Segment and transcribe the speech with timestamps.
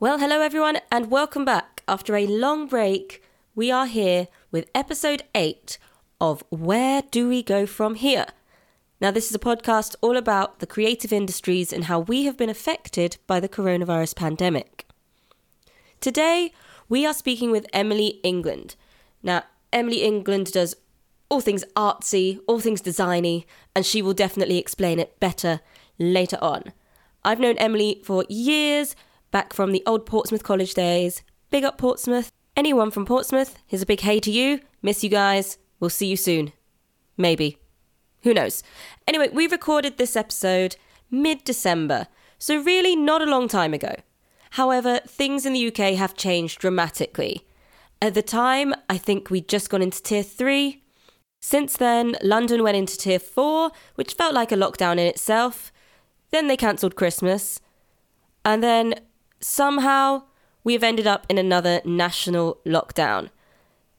[0.00, 1.82] Well, hello everyone, and welcome back.
[1.88, 3.20] After a long break,
[3.56, 5.76] we are here with episode 8
[6.20, 8.26] of Where Do We Go From Here?
[9.00, 12.48] Now, this is a podcast all about the creative industries and how we have been
[12.48, 14.86] affected by the coronavirus pandemic.
[16.00, 16.52] Today,
[16.88, 18.76] we are speaking with Emily England.
[19.20, 20.76] Now, Emily England does
[21.28, 25.58] all things artsy, all things designy, and she will definitely explain it better
[25.98, 26.72] later on.
[27.24, 28.94] I've known Emily for years
[29.30, 31.22] back from the old Portsmouth College days.
[31.50, 32.30] Big up Portsmouth.
[32.56, 34.60] Anyone from Portsmouth, here's a big hey to you.
[34.82, 35.58] Miss you guys.
[35.80, 36.52] We'll see you soon.
[37.16, 37.58] Maybe.
[38.22, 38.62] Who knows?
[39.06, 40.76] Anyway, we recorded this episode
[41.10, 43.94] mid December, so really not a long time ago.
[44.52, 47.46] However, things in the UK have changed dramatically.
[48.00, 50.82] At the time, I think we'd just gone into tier 3.
[51.40, 55.72] Since then, London went into tier 4, which felt like a lockdown in itself.
[56.30, 57.60] Then they cancelled Christmas.
[58.44, 58.94] And then
[59.40, 60.22] somehow
[60.64, 63.30] we have ended up in another national lockdown.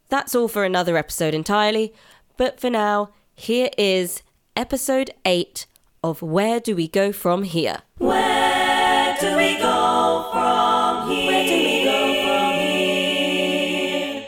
[0.09, 1.94] That's all for another episode entirely,
[2.38, 4.22] but for now, here is
[4.56, 5.66] episode 8
[6.04, 7.81] of Where Do We Go From Here?
[7.98, 11.28] Where do we go from here?
[11.31, 14.26] Where do we go from here?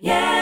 [0.00, 0.40] Yeah.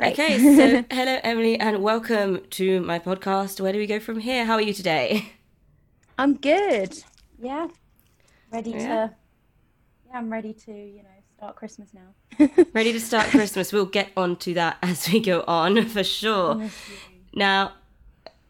[0.00, 3.60] Okay, so hello, Emily, and welcome to my podcast.
[3.60, 4.44] Where do we go from here?
[4.44, 5.32] How are you today?
[6.18, 7.02] I'm good.
[7.38, 7.68] Yeah.
[8.52, 8.78] Ready Yeah.
[8.78, 9.14] to
[10.08, 12.46] Yeah, I'm ready to, you know, start Christmas now.
[12.72, 13.72] Ready to start Christmas?
[13.72, 16.68] We'll get on to that as we go on for sure.
[17.34, 17.72] Now,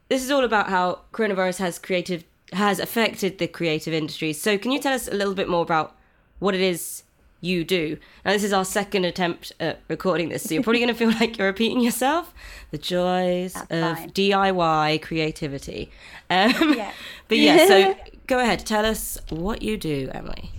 [0.09, 4.41] this is all about how coronavirus has creative has affected the creative industries.
[4.41, 5.97] So, can you tell us a little bit more about
[6.39, 7.04] what it is
[7.45, 7.99] you do?
[8.25, 11.11] Now, this is our second attempt at recording this, so you're probably going to feel
[11.21, 12.35] like you're repeating yourself.
[12.71, 14.11] The joys That's of fine.
[14.11, 15.91] DIY creativity.
[16.31, 16.93] Um, Yeah.
[17.29, 20.51] But yeah, so go ahead, tell us what you do, Emily.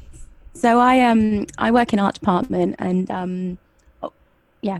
[0.53, 3.58] So I um I work in art department and um
[4.02, 4.13] oh,
[4.62, 4.79] yeah.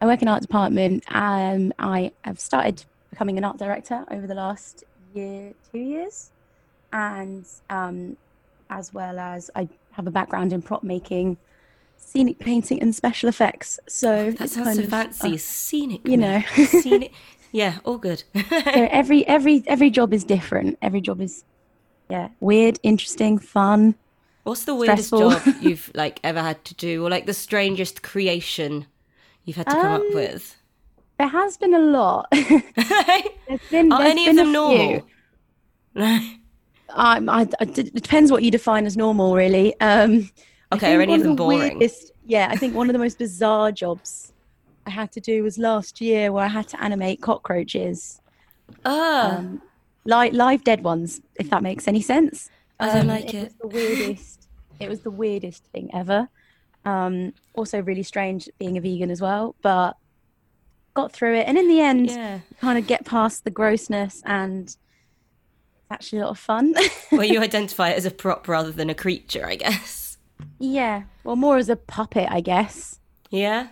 [0.00, 1.04] I work in art department.
[1.08, 4.84] Um I have started becoming an art director over the last
[5.14, 6.30] year, two years.
[6.92, 8.16] And um
[8.70, 11.36] as well as I have a background in prop making,
[11.96, 13.78] scenic painting and special effects.
[13.88, 15.34] So That it's sounds kind so of, fancy.
[15.34, 16.06] uh, Scenic.
[16.06, 16.40] you know.
[16.54, 17.12] Scenic.
[17.52, 18.24] Yeah, all good.
[18.34, 18.42] so
[18.90, 20.76] every every every job is different.
[20.82, 21.44] Every job is
[22.10, 23.94] yeah, weird, interesting, fun.
[24.42, 28.86] What's the weirdest job you've like ever had to do, or like the strangest creation
[29.44, 30.56] you've had to come up Um, with?
[31.16, 32.26] There has been a lot.
[32.32, 35.06] There's been, Are there's any of been a them normal?
[36.94, 39.78] Um, I, I- it depends what you define as normal, really.
[39.80, 40.30] Um,
[40.72, 41.78] Okay, are any of them the boring?
[41.78, 44.32] weirdest- yeah, I think one of the most bizarre jobs
[44.86, 48.20] I had to do was last year, where I had to animate cockroaches,
[48.84, 49.62] Ah, um,
[50.04, 52.50] li- live dead ones, if that makes any sense.
[52.80, 53.34] I don't Um, like it.
[53.34, 53.42] it.
[53.44, 54.48] Was the weirdest.
[54.80, 56.28] it was the weirdest thing ever.
[56.84, 59.96] Um, also, really strange being a vegan as well, but
[60.94, 61.46] got through it.
[61.46, 62.40] And in the end, yeah.
[62.60, 64.76] kind of get past the grossness, and
[65.90, 66.74] actually a lot of fun.
[67.12, 70.18] Well, you identify it as a prop rather than a creature, I guess.
[70.58, 72.98] yeah, well, more as a puppet, I guess.
[73.30, 73.68] Yeah.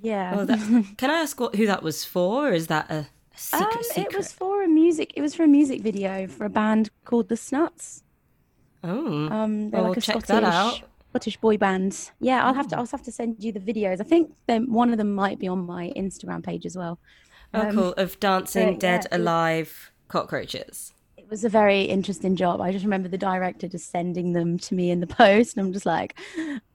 [0.00, 0.36] Yeah.
[0.36, 3.76] Well, that, can I ask what who that was for, or is that a secret?
[3.76, 4.12] um, secret?
[4.12, 5.12] it was for a music.
[5.16, 8.04] It was for a music video for a band called the Snuts.
[8.84, 10.80] Oh, Um, they're Well, like a check Scottish that out.
[11.10, 12.10] Scottish boy band.
[12.20, 12.76] Yeah, I'll have to.
[12.78, 14.00] I'll have to send you the videos.
[14.00, 17.00] I think one of them might be on my Instagram page as well.
[17.54, 17.92] oh, um, cool.
[17.94, 20.92] Of dancing but, dead yeah, alive cockroaches.
[21.28, 22.62] It was a very interesting job.
[22.62, 25.74] I just remember the director just sending them to me in the post, and I'm
[25.74, 26.18] just like,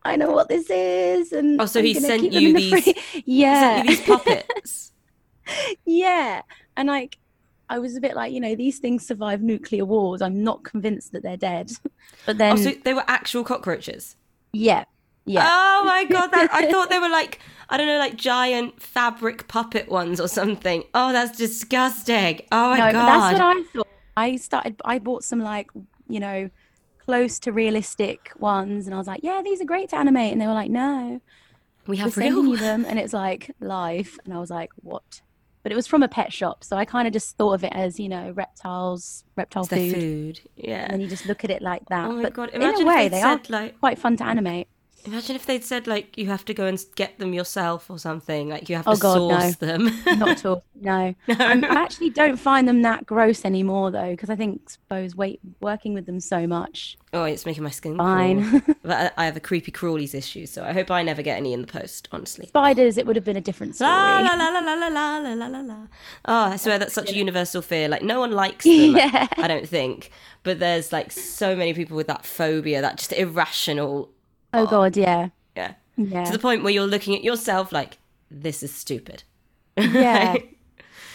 [0.03, 1.31] I know what this is.
[1.31, 4.91] And Oh, so I'm he sent you the these- free- Yeah, you these puppets.
[5.85, 6.43] yeah,
[6.77, 7.17] and like.
[7.69, 10.21] I was a bit like, you know, these things survive nuclear wars.
[10.21, 11.71] I'm not convinced that they're dead.
[12.27, 14.15] But then, oh, so they were actual cockroaches.
[14.51, 14.83] yeah,
[15.25, 15.47] yeah.
[15.49, 16.27] Oh my god!
[16.27, 17.39] That, I thought they were like
[17.71, 20.83] I don't know, like giant fabric puppet ones or something.
[20.93, 22.41] Oh, that's disgusting.
[22.51, 23.31] Oh my no, god!
[23.31, 23.87] that's what I thought.
[24.15, 24.81] I started.
[24.85, 25.69] I bought some like
[26.07, 26.49] you know,
[26.99, 30.31] close to realistic ones, and I was like, yeah, these are great to animate.
[30.33, 31.21] And they were like, no,
[31.87, 32.45] we we're have sending real.
[32.45, 34.19] you them, and it's like live.
[34.25, 35.21] And I was like, what?
[35.63, 37.71] But it was from a pet shop, so I kind of just thought of it
[37.73, 39.93] as you know, reptiles, reptile food.
[39.95, 40.39] food.
[40.57, 40.87] And Yeah.
[40.89, 42.09] then you just look at it like that.
[42.09, 42.49] Oh my but god!
[42.49, 44.67] in Imagine a way, they they are like quite fun to animate.
[45.05, 48.49] Imagine if they'd said like you have to go and get them yourself or something.
[48.49, 49.39] Like you have Oh, to God, no.
[49.39, 49.85] source them.
[50.19, 50.63] Not at all.
[50.79, 50.91] No.
[51.27, 55.15] I'm- um, I actually don't find them that gross anymore though, because I think suppose
[55.15, 56.97] wait working with them so much.
[57.13, 58.63] oh, it's making my skin Fine.
[58.83, 61.61] but I have a creepy crawlies issue, so I hope I never get any in
[61.61, 62.07] the post.
[62.11, 62.47] Honestly.
[62.47, 63.89] Spiders, it would have been a different story.
[63.91, 65.77] La la la la la la la la la la.
[66.25, 67.87] Oh, I swear that's such a universal fear.
[67.87, 68.95] Like no one likes them.
[68.95, 69.27] Yeah.
[69.37, 70.09] I don't think,
[70.43, 74.09] but there's like so many people with that phobia, that just irrational.
[74.53, 75.29] Oh god, yeah.
[75.55, 75.73] Yeah.
[75.97, 76.25] Yeah.
[76.25, 77.97] To the point where you're looking at yourself like,
[78.29, 79.23] this is stupid.
[79.77, 80.35] yeah.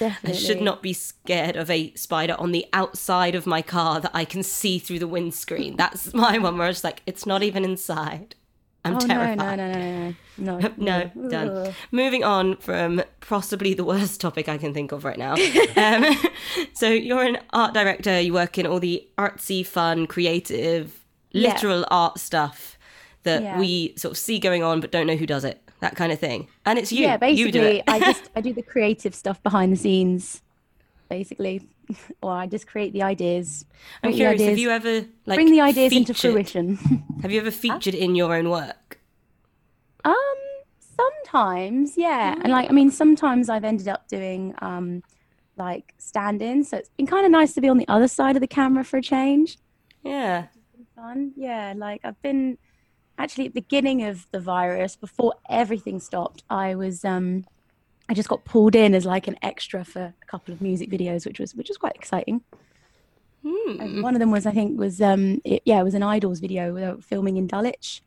[0.00, 4.12] I should not be scared of a spider on the outside of my car that
[4.14, 5.76] I can see through the windscreen.
[5.76, 8.37] That's my one where it's like, it's not even inside.
[8.85, 9.38] I'm Oh no, terrified.
[9.38, 11.11] no, no, no, no, no.
[11.17, 11.31] No, Ugh.
[11.31, 11.75] done.
[11.91, 15.34] Moving on from possibly the worst topic I can think of right now.
[15.76, 16.17] um,
[16.75, 18.20] so you're an art director.
[18.20, 21.55] You work in all the artsy, fun, creative, Yeah.
[21.55, 22.78] literal art stuff
[23.29, 23.59] that Yeah.
[23.59, 25.61] we sort of see going on, but don't know who does it.
[25.81, 26.49] That kind of thing.
[26.67, 27.03] And it's you.
[27.03, 27.85] Yeah, You do basically, it.
[27.87, 30.43] I just I do the creative stuff behind the scenes,
[31.09, 31.63] basically,
[32.23, 33.65] or I just create the ideas.
[34.03, 34.43] I'm curious.
[34.43, 34.95] Have you ever
[35.27, 36.77] like bring the ideas into fruition?
[37.23, 38.99] Have you ever featured in your own work?
[40.05, 40.15] Um,
[40.97, 45.03] sometimes, yeah, and like I mean, sometimes I've ended up doing um,
[45.57, 48.41] like stand-ins, so it's been kind of nice to be on the other side of
[48.41, 49.59] the camera for a change.
[50.03, 50.47] Yeah.
[50.97, 51.75] Fun, yeah.
[51.77, 52.59] Like I've been
[53.19, 56.44] actually at the beginning of the virus, before everything stopped.
[56.49, 57.44] I was um,
[58.09, 61.26] I just got pulled in as like an extra for a couple of music videos,
[61.26, 62.43] which was which was quite exciting.
[63.47, 64.03] Hmm.
[64.03, 66.73] One of them was I think was um, it, yeah, it was an IDLES video
[66.73, 68.03] were filming in Dulwich,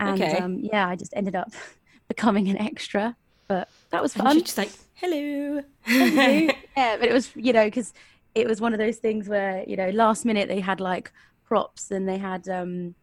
[0.00, 0.38] and Okay.
[0.38, 1.50] um, yeah, I just ended up
[2.08, 3.16] becoming an extra,
[3.48, 4.40] but that was fun.
[4.40, 5.62] just like, hello.
[5.86, 7.92] yeah, but it was you know because
[8.34, 11.12] it was one of those things where you know last minute they had like
[11.44, 12.94] props and they had um,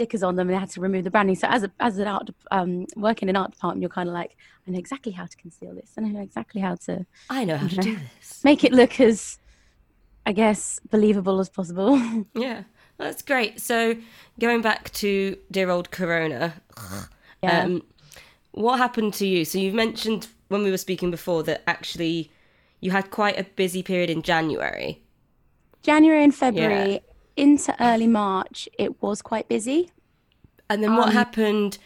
[0.00, 1.36] stickers on them and they had to remove the branding.
[1.36, 4.14] So as a as an art um, working in an art department, you're kind of
[4.14, 4.36] like
[4.66, 7.58] I know exactly how to conceal this and I know exactly how to I know
[7.58, 8.42] how to do this.
[8.42, 9.38] make it look as
[10.24, 12.00] I guess believable as possible.
[12.34, 12.62] Yeah,
[12.96, 13.60] that's great.
[13.60, 13.96] So
[14.38, 16.54] going back to dear old Corona,
[17.42, 17.62] yeah.
[17.64, 17.82] um,
[18.52, 19.44] what happened to you?
[19.44, 22.30] So you've mentioned when we were speaking before that actually
[22.80, 25.02] you had quite a busy period in January.
[25.82, 27.00] January and February
[27.40, 29.90] into early March, it was quite busy.
[30.68, 31.78] And then what Um, happened,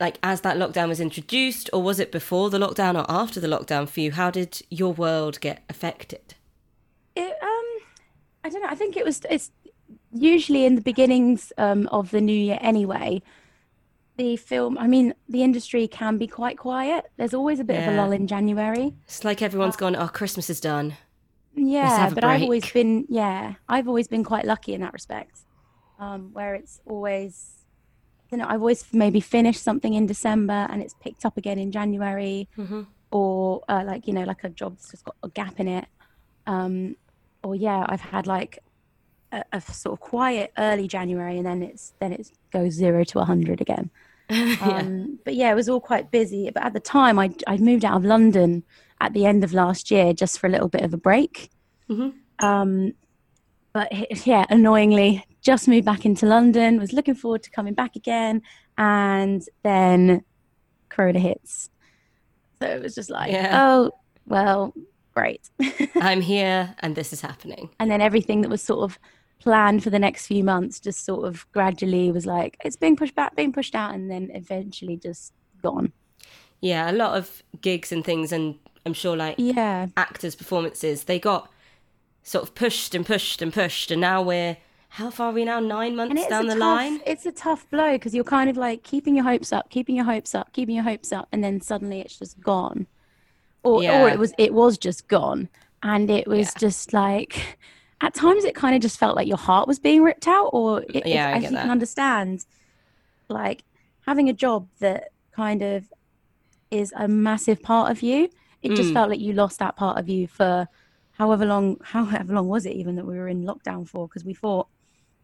[0.00, 3.48] like as that lockdown was introduced, or was it before the lockdown or after the
[3.48, 4.10] lockdown for you?
[4.12, 6.34] How did your world get affected?
[7.14, 7.68] It, um,
[8.42, 8.68] I don't know.
[8.68, 9.20] I think it was.
[9.30, 9.50] It's
[10.12, 13.22] usually in the beginnings um, of the new year anyway.
[14.16, 14.78] The film.
[14.78, 17.06] I mean, the industry can be quite quiet.
[17.16, 18.94] There's always a bit of a lull in January.
[19.06, 20.94] It's like everyone's gone, oh, Christmas is done.
[21.54, 23.06] Yeah, but I've always been.
[23.08, 25.40] Yeah, I've always been quite lucky in that respect.
[25.98, 27.50] Um, where it's always.
[28.30, 31.70] You know, I've always maybe finished something in December and it's picked up again in
[31.70, 32.48] January.
[32.58, 32.86] Mhm.
[33.12, 35.86] or uh, like you know like a job that's just got a gap in it
[36.48, 36.96] um
[37.44, 38.58] or yeah i've had like
[39.30, 43.18] a, a sort of quiet early january and then it's then it goes zero to
[43.18, 43.88] 100 again
[44.62, 47.84] um but yeah it was all quite busy but at the time i i moved
[47.84, 48.64] out of london
[49.00, 51.50] at the end of last year just for a little bit of a break
[51.90, 52.14] Mhm.
[52.40, 52.92] um
[53.72, 53.92] but
[54.26, 58.40] yeah annoyingly just moved back into london was looking forward to coming back again
[58.78, 60.22] and then
[60.88, 61.70] corona hits
[62.60, 63.50] so it was just like Yeah.
[63.62, 63.90] oh
[64.26, 64.72] well
[65.14, 65.50] great
[65.96, 67.70] I'm here and this is happening.
[67.78, 68.98] and then everything that was sort of
[69.40, 73.14] planned for the next few months just sort of gradually was like it's being pushed
[73.14, 75.32] back being pushed out and then eventually just
[75.62, 75.92] gone
[76.60, 78.54] Yeah, a lot of gigs and things, and
[78.86, 81.50] I'm sure like yeah actors' performances, they got
[82.22, 84.56] sort of pushed and pushed and pushed, and now we're
[84.90, 85.58] how far are we now?
[85.58, 87.00] Nine months down the tough, line.
[87.04, 90.04] it's a tough blow because you're kind of like keeping your hopes up keeping your
[90.04, 92.86] hopes up keeping your hopes up and then suddenly it's just gone
[93.64, 94.02] or Yeah.
[94.02, 95.48] or it was it was just gone
[95.82, 96.58] and it was Yeah.
[96.60, 97.58] just like
[98.00, 100.82] at times it kind of just felt like your heart was being ripped out or
[100.88, 101.62] it, Yeah, I as you that.
[101.62, 102.44] can understand
[103.28, 103.64] like
[104.06, 105.92] having a job that kind of
[106.70, 108.28] is a massive part of you
[108.64, 108.94] it just Mm.
[108.94, 110.66] felt like you lost that part of you for
[111.12, 114.34] however long however long was it even that we were in lockdown for because we
[114.34, 114.66] thought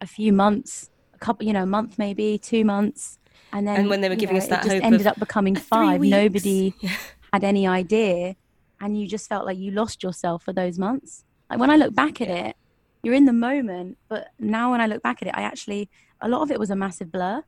[0.01, 3.19] a few months a couple you know a month maybe two months
[3.53, 5.57] and then And when they were giving know, us that it just ended up becoming
[5.57, 6.97] five nobody Yeah.
[7.33, 8.37] had any idea
[8.81, 11.95] and you just felt like you lost yourself for those months like when i look
[11.95, 12.57] back at it
[13.03, 15.89] you're in the moment but now when i look back at it i actually
[16.21, 17.43] a lot of it was a massive blur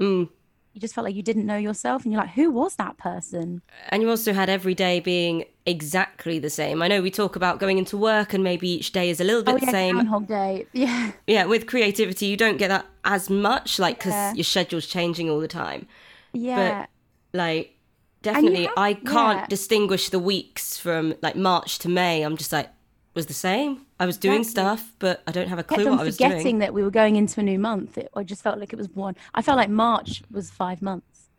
[0.00, 0.28] Mm.
[0.74, 3.62] You just felt like you didn't know yourself, and you're like, who was that person?
[3.90, 6.82] And you also had every day being exactly the same.
[6.82, 9.42] I know we talk about going into work and maybe each day is a little
[9.42, 9.94] bit oh the yeah, same.
[9.94, 10.66] Groundhog Day.
[10.72, 14.34] Yeah, Yeah, with creativity, you don't get that as much, like, because Yeah.
[14.34, 15.86] your schedule's changing all the time.
[16.32, 16.86] yeah.
[17.32, 17.76] But like,
[18.22, 19.46] definitely, have- I can't yeah.
[19.46, 22.22] distinguish the weeks from like March to May.
[22.22, 22.68] I'm just like,
[23.14, 23.86] was the same.
[24.00, 24.76] I was doing Exactly.
[24.76, 26.30] stuff, but I don't have a clue what I was doing.
[26.30, 27.96] forgetting that we were going into a new month.
[27.96, 29.14] It, I just felt like it was one.
[29.34, 31.30] I felt like March was five months.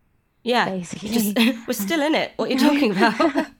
[0.44, 1.10] Yeah, basically.
[1.10, 2.32] just we're still in it.
[2.38, 3.48] What are you talking about?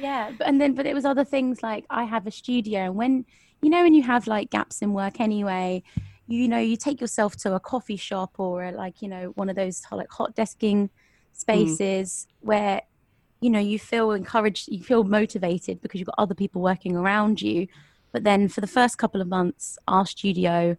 [0.00, 2.96] Yeah, but and then but it was other things like I have a studio, and
[2.96, 3.24] when
[3.62, 5.84] you know when you have like gaps in work anyway,
[6.26, 9.48] you know you take yourself to a coffee shop or a, like you know one
[9.48, 10.94] of those like hot desking hmm.
[11.32, 12.82] spaces where
[13.44, 17.42] you know you feel encouraged, you feel motivated because you've got other people working around
[17.42, 17.68] you.
[18.10, 20.78] But then for the first couple of months, our studio,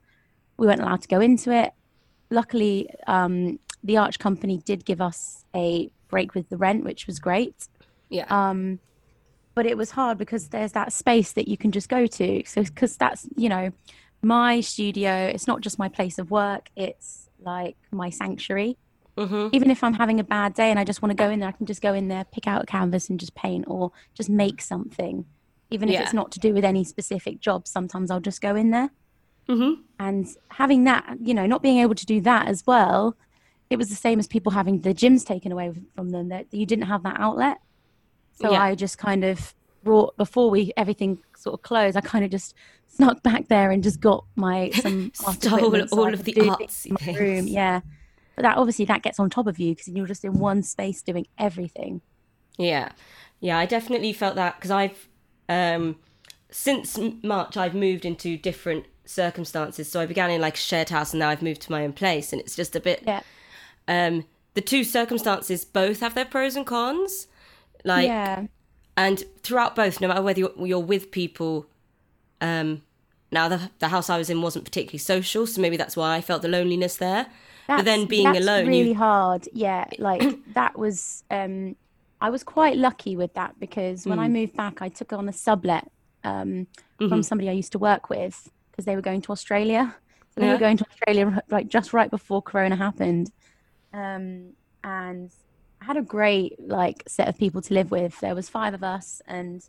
[0.58, 1.74] we weren't allowed to go into it.
[2.32, 7.20] Luckily, um, the Arch Company did give us a break with the rent, which was
[7.20, 7.68] great.
[8.10, 8.80] yeah, Um,
[9.54, 12.44] but it was hard because there's that space that you can just go to.
[12.48, 13.72] So, because that's, you know,
[14.24, 18.76] my studio, it's not just my place of work, it's like my sanctuary.
[19.18, 21.40] Hmm Even if I'm having a bad day and I just want to go in
[21.40, 23.92] there, I can just go in there, pick out a canvas and just paint or
[24.14, 25.26] just make something.
[25.72, 26.04] Even if Yeah.
[26.04, 28.90] it's not to do with any specific job, sometimes I'll just go in there.
[29.48, 33.16] hmm And having that, you know, not being able to do that as well,
[33.70, 36.66] it was the same as people having the gyms taken away from them, that you
[36.66, 37.58] didn't have that outlet.
[38.34, 38.62] So Yeah.
[38.62, 42.54] I just kind of brought, before we everything sort of closed, I kind of just
[42.88, 45.60] snuck back there and just got my some Stole
[45.92, 47.20] all of the artsy in my things.
[47.20, 47.48] room.
[47.48, 47.82] Yeah.
[48.36, 51.02] But that obviously that gets on top of you because you're just in one space
[51.02, 52.02] doing everything.
[52.58, 52.92] Yeah,
[53.40, 55.08] yeah, I definitely felt that because I've
[55.50, 55.98] um,
[56.50, 59.92] since March I've moved into different circumstances.
[59.92, 61.94] So I began in like a shared house, and now I've moved to my own
[61.94, 63.04] place, and it's just a bit.
[63.06, 63.22] Yeah.
[63.88, 67.28] Um, the two circumstances both have their pros and cons,
[67.84, 68.48] like, yeah.
[68.96, 71.68] and throughout both, no matter whether you're, you're with people.
[72.42, 72.82] Um,
[73.32, 76.22] now the the house I was in wasn't particularly social, so maybe that's why I
[76.22, 77.28] felt the loneliness there.
[77.68, 79.48] But then That's- being that's alone, really you hard.
[79.54, 80.22] Yeah, like
[80.54, 81.24] that was.
[81.32, 81.76] um
[82.22, 84.22] I was quite lucky with that because when Mm.
[84.26, 85.86] I moved back, I took on a sublet
[86.24, 86.50] um,
[87.00, 87.10] Mm-hmm.
[87.10, 89.94] from somebody I used to work with because they were going to Australia.
[90.32, 90.54] So they Yeah.
[90.54, 93.32] were going to Australia like just right before Corona happened,
[93.94, 94.54] um,
[94.84, 95.32] and
[95.82, 98.20] I had a great like set of people to live with.
[98.22, 99.62] There was five of us, and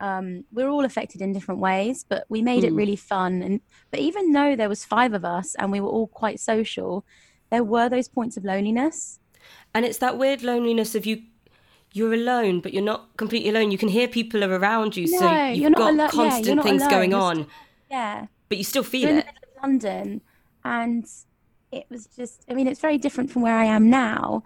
[0.00, 2.76] um, we were all affected in different ways, but we made it Mm.
[2.76, 3.42] really fun.
[3.42, 7.04] And but even though there was five of us and we were all quite social,
[7.50, 9.18] there were those points of loneliness.
[9.74, 11.22] and it's that weird loneliness of you
[11.92, 15.28] you're alone but you're not completely alone you can hear people are around you so
[15.48, 16.90] you've got alo- yeah, constant not things alone.
[16.90, 17.46] going on
[17.90, 19.26] Yeah, but you still feel you're it
[19.62, 20.20] London,
[20.64, 21.04] and
[21.72, 22.44] it was just.
[22.48, 24.42] I mean, it's very different from where I am now.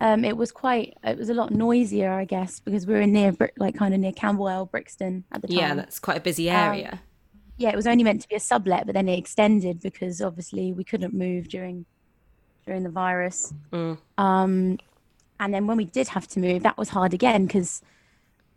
[0.00, 0.96] Um, it was quite.
[1.02, 4.12] It was a lot noisier, I guess, because we were near, like, kind of near
[4.12, 5.56] Camberwell, Brixton at the time.
[5.56, 7.00] yeah that's quite a busy Um, area
[7.56, 10.72] yeah, it was only meant to be a sublet, but then it extended because obviously
[10.72, 11.86] we couldn't move during
[12.68, 13.54] during the virus.
[13.72, 13.98] Mm.
[14.18, 14.78] Um,
[15.40, 17.80] and then when we did have to move, that was hard again because,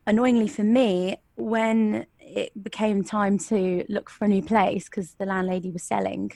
[0.06, 5.26] annoyingly for me, when it became time to look for a new place because the
[5.26, 6.32] landlady was selling,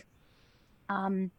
[0.88, 1.32] um,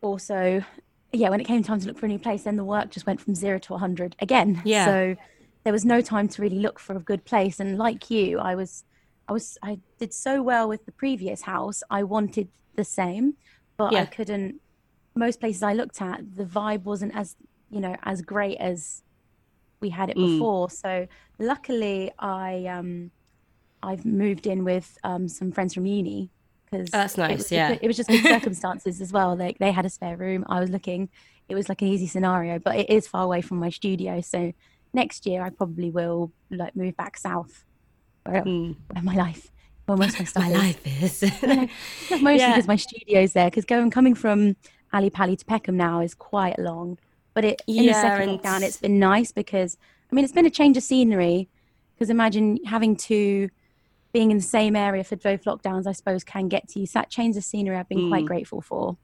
[0.00, 0.64] also,
[1.12, 3.06] yeah, when it came time to look for a new place, then the work just
[3.06, 4.62] went from zero to 100 again.
[4.64, 4.84] Yeah.
[4.84, 5.16] So
[5.64, 7.58] there was no time to really look for a good place.
[7.58, 8.84] And like you, I was,
[9.28, 11.82] I was, I did so well with the previous house.
[11.90, 13.34] I wanted the same,
[13.76, 14.02] but Yeah.
[14.02, 14.60] I couldn't.
[15.14, 17.36] Most places I looked at, the vibe wasn't as,
[17.70, 19.02] you know, as great as
[19.80, 20.34] we had it Mm.
[20.34, 20.70] before.
[20.70, 21.06] So
[21.38, 23.10] luckily, I, um,
[23.82, 26.30] I've moved in with um, some friends from uni
[26.70, 27.78] because That's nice, It was, yeah.
[27.82, 29.36] it was just good circumstances as well.
[29.36, 30.44] They they had a spare room.
[30.48, 31.08] I was looking.
[31.48, 34.20] It was like an easy scenario, but it is far away from my studio.
[34.22, 34.52] So
[34.94, 37.64] next year, I probably will like move back south,
[38.24, 38.76] where, Mm.
[38.92, 39.50] where my life,
[39.86, 40.58] where most of my stuff my is.
[40.58, 41.22] life is
[42.22, 42.52] Mostly Yeah.
[42.52, 43.50] because my studio's there.
[43.50, 44.56] Because going coming from
[44.92, 46.98] Ali Pali to Peckham now is quite long.
[47.34, 49.78] But it in the second and- lockdown, it's been nice because
[50.10, 51.48] I mean it's been a change of scenery.
[51.94, 53.48] Because imagine having to
[54.12, 56.86] being in the same area for both lockdowns, I suppose, can get to you.
[56.86, 58.28] So that change of scenery, I've been quite Mm.
[58.28, 58.96] grateful for.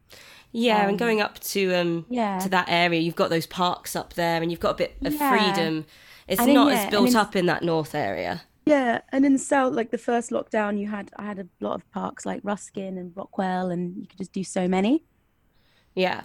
[0.52, 2.38] yeah Um, and going up to um Yeah.
[2.38, 5.12] to that area you've got those parks up there and you've got a bit of
[5.14, 5.30] Yeah.
[5.30, 5.84] freedom
[6.26, 9.24] it's And in- not yeah, as built in- up in that north area Yeah, and
[9.26, 12.24] in the south, like the first lockdown, you had I had a lot of parks
[12.26, 15.04] like Ruskin and Brockwell, and you could just do so many.
[15.94, 16.22] Yeah.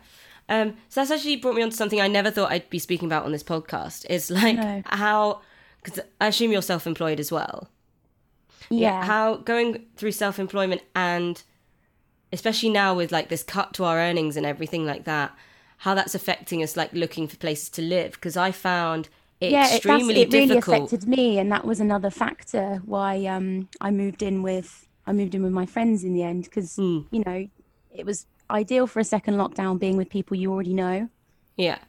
[0.50, 3.08] Um, so that's actually brought me on to something I never thought I'd be speaking
[3.08, 4.06] about on this podcast.
[4.10, 4.82] Is like No.
[4.86, 5.42] how,
[5.84, 7.70] because I assume you're self-employed as well.
[8.70, 11.42] Yeah, How going through self-employment and
[12.32, 15.36] especially now with like this cut to our earnings and everything like that,
[15.78, 18.14] how that's affecting us, like looking for places to live.
[18.14, 19.10] Because I found
[19.42, 20.92] it yeah, it, extremely it really difficult.
[20.94, 25.36] affected me, and that was another factor why um, I moved in with I moved
[25.36, 27.00] in with my friends in the end because Hmm.
[27.12, 27.48] you know
[27.92, 31.10] it was ideal for a second lockdown being with people you already know,
[31.58, 31.80] Yeah.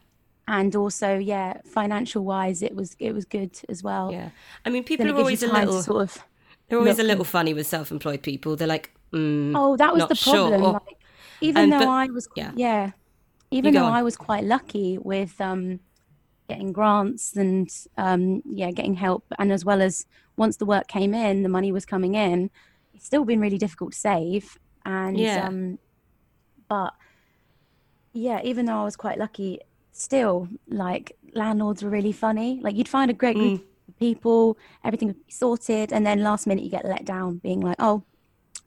[0.47, 4.11] and also yeah, financial wise, it was it was good as well.
[4.11, 4.29] Yeah.
[4.65, 6.23] I mean, people are always a little, sort of
[6.67, 8.55] they're always a little funny with self-employed people.
[8.55, 10.49] They're like, mm, Oh, that was the sure.
[10.49, 10.73] problem.
[10.73, 10.97] Like,
[11.41, 12.51] even though but- I was, yeah.
[12.55, 12.91] yeah,
[13.51, 13.93] even though on.
[13.93, 15.79] I was quite lucky with um,
[16.49, 20.05] getting grants and um, yeah, getting help, and as well as
[20.37, 22.49] once the work came in, the money was coming in.
[22.93, 25.47] It's still been really difficult to save, and Yeah.
[25.47, 25.77] um,
[26.69, 26.93] but
[28.13, 29.59] yeah, even though I was quite lucky,
[29.91, 32.59] still like landlords were really funny.
[32.61, 33.61] Like you'd find a great group Mm.
[33.87, 37.61] of people, everything would be sorted, and then last minute you get let down, being
[37.61, 38.03] like, oh,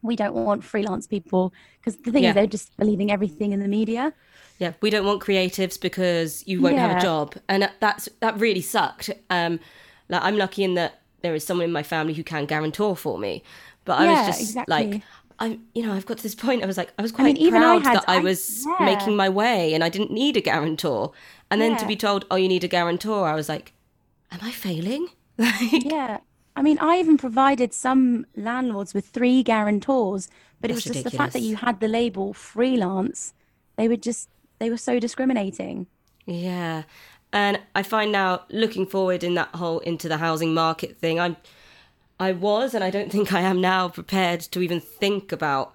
[0.03, 2.31] we don't want freelance people because the thing Yeah.
[2.31, 4.15] is they're just believing everything in the media.
[4.59, 8.61] yeah, we don't want creatives because you won't have a job, and that's that really
[8.61, 9.11] sucked.
[9.31, 9.61] Um,
[10.09, 13.19] like I'm lucky in that there is someone in my family who can guarantor for
[13.19, 13.43] me,
[13.85, 14.69] but I Yeah, was just exactly.
[14.69, 15.03] like.
[15.41, 16.63] I, you know, I've got to this point.
[16.63, 18.21] I was like, I was I quite mean, even I proud had- that I I-
[18.21, 18.85] was yeah.
[18.85, 21.13] making my way, and I didn't need a guarantor.
[21.51, 23.73] And then to be told, "Oh, you need a guarantor," I was like,
[24.33, 26.19] "Am I failing?" Like, Yeah.
[26.57, 30.29] I mean, I even provided some landlords with three guarantors,
[30.61, 33.33] but it was just the fact that you had the label freelance.
[33.77, 34.29] They were just,
[34.59, 35.87] they were so discriminating.
[36.27, 36.83] Yeah.
[37.33, 41.37] And I find now looking forward in that whole into the housing market thing, I'm
[42.21, 45.75] I was and I don't think I am now prepared to even think about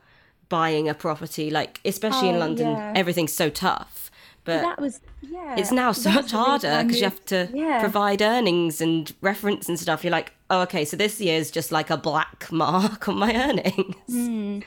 [0.50, 2.94] buying a property like especially in Oh, London yeah.
[2.96, 4.12] everything's so tough.
[4.46, 5.56] But That was, yeah.
[5.58, 7.80] it's now so much harder because you have to yeah.
[7.80, 10.04] provide earnings and reference and stuff.
[10.04, 13.96] You're like, oh, okay, so this year's just like a black mark on my earnings.
[14.10, 14.60] Hmm.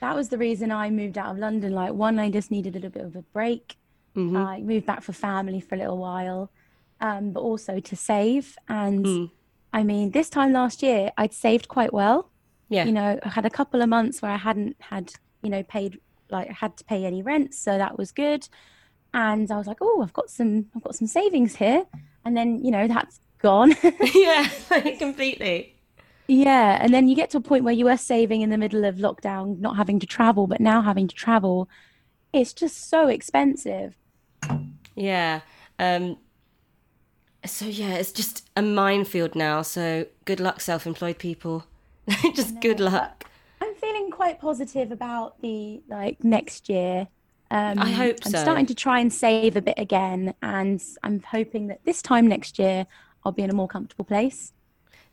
[0.00, 1.72] that was the reason I moved out of London.
[1.72, 3.76] Like, one, I just needed a little bit of a break.
[4.14, 4.36] Mm-hmm.
[4.36, 6.50] I moved back for family for a little while,
[7.00, 8.56] um, but also to save.
[8.68, 9.24] And Hmm.
[9.74, 12.30] I mean, this time last year, I'd saved quite well.
[12.68, 12.84] Yeah.
[12.84, 15.12] You know, I had a couple of months where I hadn't had,
[15.42, 15.98] you know, paid
[16.30, 18.48] like had to pay any rent, so that was good.
[19.12, 21.84] And I was like, oh, I've got some, I've got some savings here.
[22.24, 23.74] And then, you know, that's gone.
[24.14, 24.48] yeah,
[24.98, 25.76] completely.
[26.28, 28.84] Yeah, and then you get to a point where you were saving in the middle
[28.84, 31.68] of lockdown, not having to travel, but now having to travel,
[32.32, 33.96] it's just so expensive.
[34.94, 35.40] Yeah.
[35.80, 36.18] Um
[37.46, 39.62] so yeah, it's just a minefield now.
[39.62, 41.64] So good luck self-employed people.
[42.34, 43.24] just good luck.
[43.60, 47.08] I'm feeling quite positive about the like next year.
[47.50, 48.38] Um, I hope I'm so.
[48.38, 52.58] starting to try and save a bit again, and I'm hoping that this time next
[52.58, 52.86] year
[53.24, 54.52] I'll be in a more comfortable place.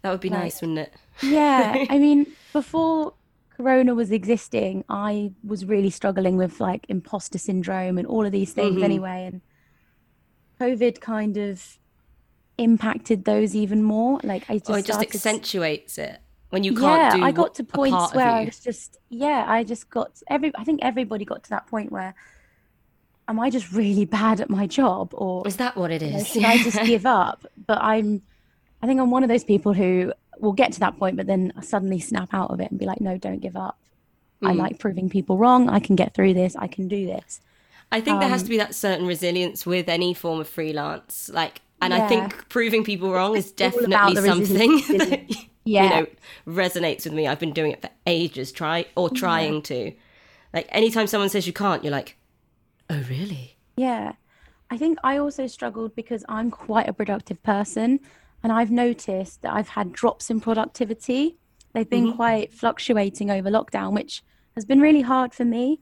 [0.02, 0.94] That would be Like- nice, wouldn't it?
[1.22, 3.14] Yeah, I mean, before
[3.56, 8.54] Corona was existing, I was really struggling with like imposter syndrome and all of these
[8.54, 8.84] things Mhm.
[8.84, 9.26] anyway.
[9.32, 9.42] And
[10.60, 11.78] COVID kind of
[12.64, 14.20] impacted those even more.
[14.24, 16.20] Like I just it just started, accentuates it
[16.50, 19.64] when you yeah, can't do I got to points where I was just, yeah, I
[19.64, 22.16] just got every, I think everybody got to that point where,
[23.28, 26.12] am I just really bad at my job or Is that what it is?
[26.12, 27.46] you know, should I just give up?
[27.68, 28.22] But I'm,
[28.82, 31.54] I think I'm one of those people who will get to that point, but then
[31.62, 33.80] suddenly snap out of it and be like, no, don't give up.
[34.44, 34.58] I Mm.
[34.60, 35.70] like proving people wrong.
[35.70, 36.56] I can get through this.
[36.56, 37.42] I can do this.
[37.92, 41.30] I think there has Um, to be that certain resilience with any form of freelance.
[41.34, 45.84] Like, and I think proving people wrong is definitely something that Yeah.
[45.84, 46.08] you know
[46.48, 47.28] resonates with me.
[47.28, 49.94] I've been doing it for ages, try or trying to.
[50.54, 52.18] Like, anytime someone says you can't, you're like,
[52.90, 53.58] oh really?
[53.78, 54.14] Yeah.
[54.70, 58.00] I think I also struggled because I'm quite a productive person
[58.44, 61.38] and I've noticed that I've had drops in productivity.
[61.74, 62.16] They've been mm-hmm.
[62.16, 64.24] quite fluctuating over lockdown, which
[64.56, 65.82] has been really hard for me.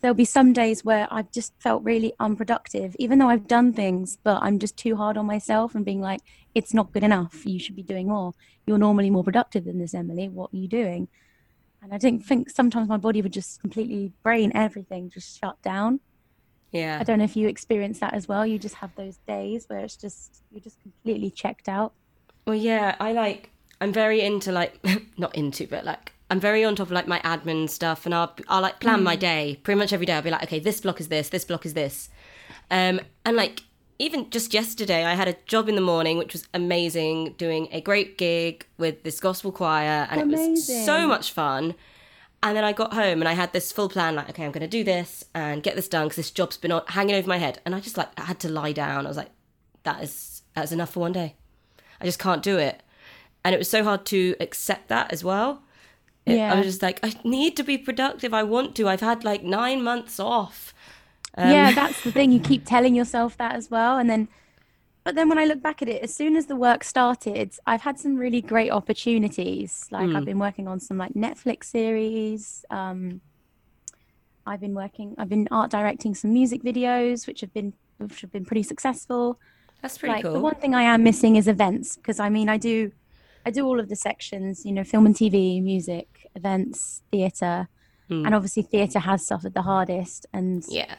[0.00, 4.18] There'll be some days where I've just felt really unproductive, even though I've done things,
[4.22, 6.20] but I'm just too hard on myself and being like,
[6.54, 7.44] it's not good enough.
[7.44, 8.34] You should be doing more.
[8.66, 10.28] You're normally more productive than this, Emily.
[10.28, 11.08] What are you doing?
[11.82, 16.00] And I didn't think sometimes my body would just completely brain everything, just shut down.
[16.72, 16.98] Yeah.
[17.00, 18.46] I don't know if you experience that as well.
[18.46, 21.92] You just have those days where it's just you're just completely checked out.
[22.46, 23.50] Well, yeah, I like.
[23.80, 24.78] I'm very into like
[25.16, 28.34] not into, but like I'm very on top of like my admin stuff, and I'll
[28.48, 30.12] I'll like plan my day pretty much every day.
[30.12, 32.10] I'll be like, okay, this block is this, this block is this,
[32.70, 33.62] um, and like
[33.98, 37.80] even just yesterday, I had a job in the morning, which was amazing, doing a
[37.80, 41.74] great gig with this gospel choir, and it was so much fun.
[42.40, 44.60] And then I got home and I had this full plan, like, okay, I'm going
[44.60, 47.38] to do this and get this done because this job's been on, hanging over my
[47.38, 47.60] head.
[47.64, 49.06] And I just like I had to lie down.
[49.06, 49.30] I was like,
[49.82, 51.34] that is that's enough for one day.
[52.00, 52.80] I just can't do it.
[53.44, 55.62] And it was so hard to accept that as well.
[56.30, 58.32] It- I was just like, I need to be productive.
[58.34, 58.88] I want to.
[58.88, 60.74] I've had like nine months off.
[61.36, 62.32] Um, yeah, that's the thing.
[62.32, 64.28] You keep telling yourself that as well, and then,
[65.04, 67.82] but then when I look back at it, as soon as the work started, I've
[67.82, 69.86] had some really great opportunities.
[69.90, 70.16] Like Hmm.
[70.16, 72.64] I've been working on some like Netflix series.
[72.70, 73.20] Um,
[74.46, 75.14] I've been working.
[75.18, 79.38] I've been art directing some music videos, which have been which have been pretty successful.
[79.82, 80.32] That's pretty like cool.
[80.34, 82.90] the one thing I am missing is events because I mean I do,
[83.46, 84.64] I do all of the sections.
[84.64, 87.68] You know, film and TV, music, events, theatre,
[88.08, 88.24] Hmm.
[88.24, 90.94] and obviously theatre has suffered the hardest, and yeah.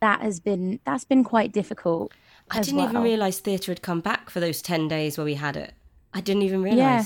[0.00, 2.12] that has been that's been quite difficult.
[2.50, 5.54] I didn't even realise theatre had come back for those 10 days where we had
[5.54, 5.74] it.
[6.14, 6.78] I didn't even realise.
[6.78, 7.04] Yeah.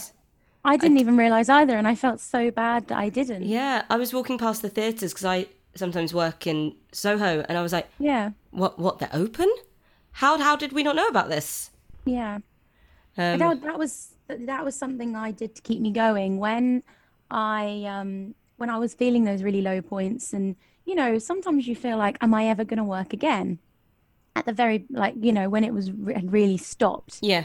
[0.65, 3.43] I didn't even realize either, and I felt so bad that I didn't.
[3.43, 7.63] Yeah, I was walking past the theatres because I sometimes work in Soho and I
[7.63, 9.51] was like, yeah, what, what, they're open?
[10.13, 11.71] How, how did we not know about this?
[12.05, 12.39] yeah.
[13.19, 16.83] Um, that, that was that was something I did to keep me going when
[17.33, 21.75] I um when I was feeling those really low points, and you know sometimes you
[21.75, 23.59] feel like, am I ever going to work again?
[24.37, 27.19] At the very like you know when it was re- really stopped.
[27.21, 27.45] yeah.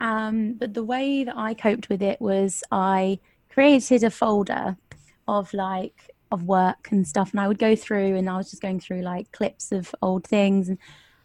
[0.00, 3.18] Um, but the way that I coped with it was I
[3.50, 4.76] created a folder
[5.26, 8.62] of like of work and stuff, and I would go through, and I was just
[8.62, 10.78] going through like clips of old things, and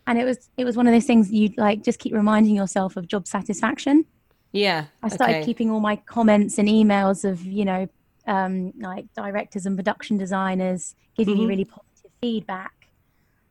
[0.07, 2.97] and it was it was one of those things you like just keep reminding yourself
[2.97, 4.05] of job satisfaction.
[4.51, 4.85] Yeah.
[5.01, 5.45] I started okay.
[5.45, 7.87] keeping all my comments and emails of you know
[8.27, 11.47] um, like directors and production designers giving me Mhm.
[11.49, 12.73] really positive feedback.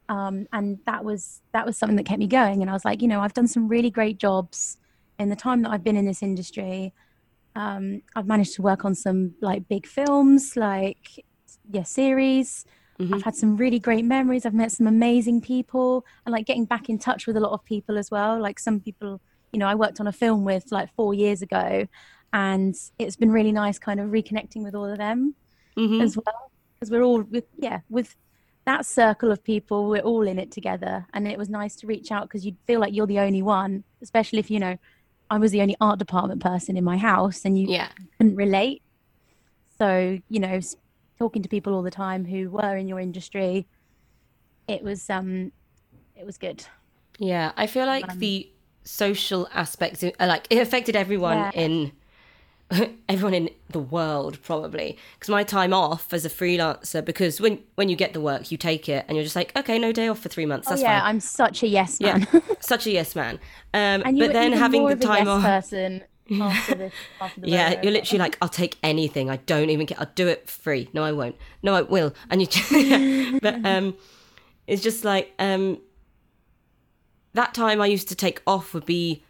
[0.09, 2.63] Um, and that was that was something that kept me going.
[2.63, 4.77] And I was like, you know, I've done some really great jobs
[5.19, 6.93] in the time that I've been in this industry.
[7.57, 11.25] Um, I've managed to work on some like big films, like
[11.73, 12.65] yeah, series.
[12.99, 13.15] Mhm.
[13.15, 14.45] I've had some really great memories.
[14.45, 17.65] I've met some amazing people, and like getting back in touch with a lot of
[17.65, 18.41] people as well.
[18.41, 19.21] Like some people,
[19.53, 21.87] you know, I worked on a film with like four years ago,
[22.33, 25.35] and it's been really nice, kind of reconnecting with all of them
[25.77, 26.03] Mhm.
[26.03, 28.17] as well because we're all with yeah with
[28.67, 32.11] that circle of people we're all in it together and it was nice to reach
[32.11, 34.77] out because you'd feel like you're the only one especially if you know
[35.31, 37.89] i was the only art department person in my house and you Yeah.
[38.19, 38.83] couldn't relate
[39.79, 40.59] so you know
[41.19, 43.67] talking to people all the time who were in your industry
[44.67, 45.53] it was um
[46.17, 46.65] it was good
[47.19, 48.51] Yeah, I feel like Um, the
[48.85, 51.51] social aspects, uh, like it affected everyone Yeah.
[51.55, 51.93] in
[53.09, 54.97] everyone in the world probably.
[55.15, 58.57] Because my time off as a freelancer, because when when you get the work, you
[58.57, 60.69] take it, and you're just like, okay, no day off for three months.
[60.69, 61.09] oh That's yeah fine.
[61.09, 63.39] i'm such a yes Yeah, man such a yes man.
[63.75, 66.05] Um, and but then having the time yes off, person
[66.41, 69.29] after the after yeah, you're literally like, I'll take anything.
[69.31, 69.99] I don't even get.
[70.01, 70.89] I'll do it free.
[70.93, 71.35] No, I won't.
[71.61, 72.15] No, I will.
[72.31, 73.39] And you, yeah.
[73.43, 73.97] but um,
[74.69, 75.79] it's just like um,
[77.33, 79.23] that time I used to take off would be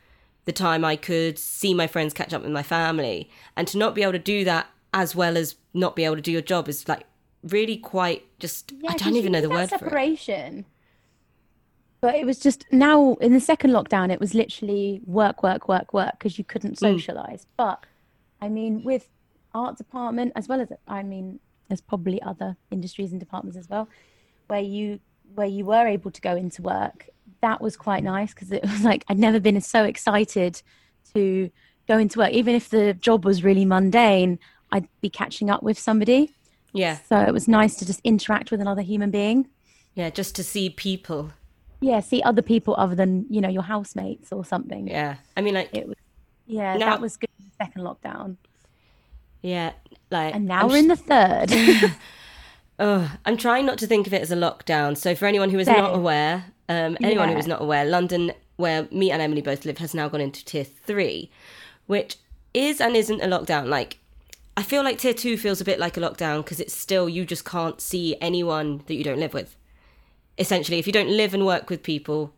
[0.46, 3.94] the time I could see my friends, catch up with my family, and to not
[3.94, 6.68] be able to do that as well as not be able to do your job
[6.68, 7.04] is like
[7.42, 8.72] really quite just.
[8.80, 9.80] Yeah, I don't even know the word for it.
[9.80, 10.64] separation.
[12.00, 15.92] But it was just now in the second lockdown, it was literally work, work, work,
[15.92, 16.78] work because you couldn't Mm.
[16.78, 17.46] socialize.
[17.58, 17.84] But
[18.40, 19.08] I mean, with
[19.54, 23.88] art department as well as I mean, there's probably other industries and departments as well,
[24.46, 25.00] where you
[25.34, 27.08] where you were able to go into work.
[27.42, 30.62] That was quite nice because it was like I'd never been so excited
[31.14, 31.50] to
[31.88, 34.38] go into work, even if the job was really mundane.
[34.72, 36.32] I'd be catching up with somebody.
[36.72, 39.48] Yeah, So it was nice to just interact with another human being.
[39.96, 41.32] yeah, just to see people.
[41.80, 44.86] Yeah, see other people other than, you know, your housemates or something.
[44.86, 45.96] Yeah, I mean, like, It was
[46.46, 47.28] yeah, Now- that was good
[47.60, 48.36] second lockdown.
[49.42, 49.72] yeah,
[50.12, 51.50] like, And now I'm we're in the third.
[52.82, 54.96] Oh, I'm trying not to think of it as a lockdown.
[54.96, 57.40] So for anyone who is not aware, um, anyone who Yeah.
[57.40, 60.64] is not aware, London, where me and Emily both live, has now gone into tier
[60.64, 61.30] three,
[61.86, 62.16] which
[62.54, 63.66] is and isn't a lockdown.
[63.68, 63.98] Like,
[64.56, 67.24] I feel like tier two feels a bit like a lockdown because it's still you
[67.24, 69.56] just can't see anyone that you don't live with.
[70.38, 72.32] Essentially, if you don't live and work with people,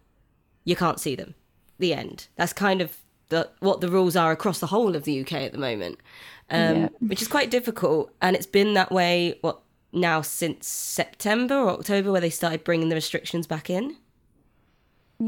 [0.65, 1.35] you can't see them.
[1.79, 2.29] The end.
[2.37, 5.53] That's kind of the what the rules are across the whole of the UK at
[5.53, 5.99] the moment,
[6.51, 6.89] um, Yeah.
[7.01, 8.13] which is quite difficult.
[8.21, 9.61] And it's been that way what
[9.93, 13.97] now since September or October, where they started bringing the restrictions back in.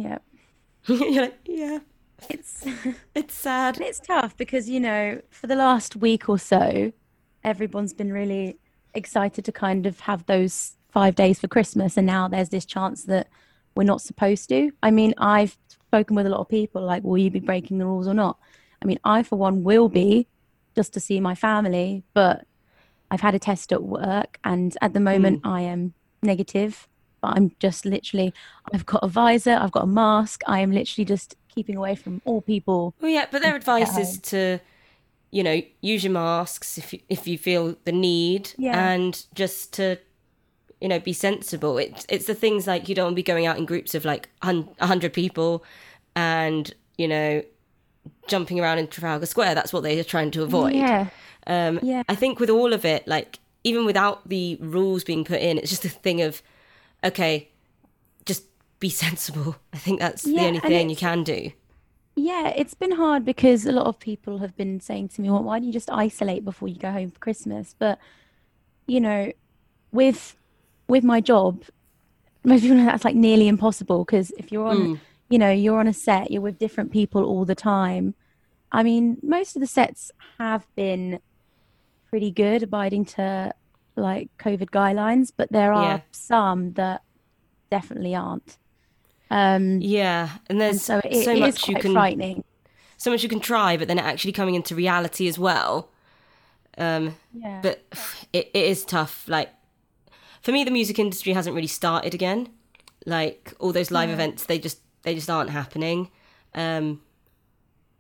[0.01, 0.19] Yeah.
[0.87, 1.79] You're like, yeah,
[2.29, 2.65] It's
[3.15, 3.81] it's sad.
[3.81, 6.93] it's tough because, you know, for the last week or so,
[7.43, 8.59] everyone's been really
[8.95, 13.05] excited to kind of have those five days for Christmas and now there's this chance
[13.05, 13.29] that
[13.75, 14.71] we're not supposed to.
[14.83, 17.87] I mean, I've spoken with a lot of people like, will you be breaking the
[17.87, 18.39] rules or not?
[18.83, 20.29] I mean, I for one will be
[20.75, 22.47] just to see my family, but
[23.11, 25.49] I've had a test at work and at the moment hmm.
[25.49, 26.89] I am negative.
[27.25, 28.33] But I'm just literally
[28.73, 32.21] I've got a visor, I've got a mask, I am literally just keeping away from
[32.25, 32.95] all people.
[33.01, 34.59] Well, yeah, but their advice is to,
[35.31, 38.91] you know, use your masks if you, if you feel the need, Yeah.
[38.91, 39.97] and just to
[40.81, 41.79] you know, be sensible.
[41.79, 44.05] It's it's the things like you don't want to be going out in groups of
[44.05, 45.65] like a hundred people,
[46.15, 47.43] and you know,
[48.29, 49.55] jumping around in Trafalgar Square.
[49.55, 50.75] That's what they are trying to avoid.
[50.75, 51.07] Yeah.
[51.47, 52.03] Um, Yeah.
[52.09, 55.71] I think with all of it, like even without the rules being put in, it's
[55.71, 56.43] just a thing of,
[57.05, 57.51] okay,
[58.25, 58.45] just
[58.81, 59.57] be sensible.
[59.73, 61.51] I think that's the only thing you can do.
[62.17, 65.43] Yeah, it's been hard because a lot of people have been saying to me, well,
[65.43, 67.75] why don't you just isolate before you go home for Christmas?
[67.79, 67.99] But,
[68.87, 69.33] you know,
[69.91, 70.37] with
[70.87, 71.65] with my job,
[72.45, 75.01] most people know that's like nearly impossible because if you're on, Mm.
[75.29, 78.15] you know, you're on a set, you're with different people all the time.
[78.71, 81.21] I mean, most of the sets have been
[82.11, 83.53] pretty good abiding to
[83.97, 86.01] like COVID guidelines, but there are Yeah.
[86.13, 87.03] some that
[87.71, 88.59] definitely aren't.
[89.31, 92.45] Um, Yeah, and and so it, so it much you can frightening.
[92.97, 95.91] so much you can try, but then it actually coming into reality as well.
[96.79, 97.61] Um, Yeah.
[97.63, 97.83] but
[98.33, 99.25] it, it is tough.
[99.29, 99.51] Like
[100.43, 102.49] for me, the music industry hasn't really started again.
[103.07, 106.11] Like all those live events, they just they just aren't happening.
[106.55, 107.01] Um,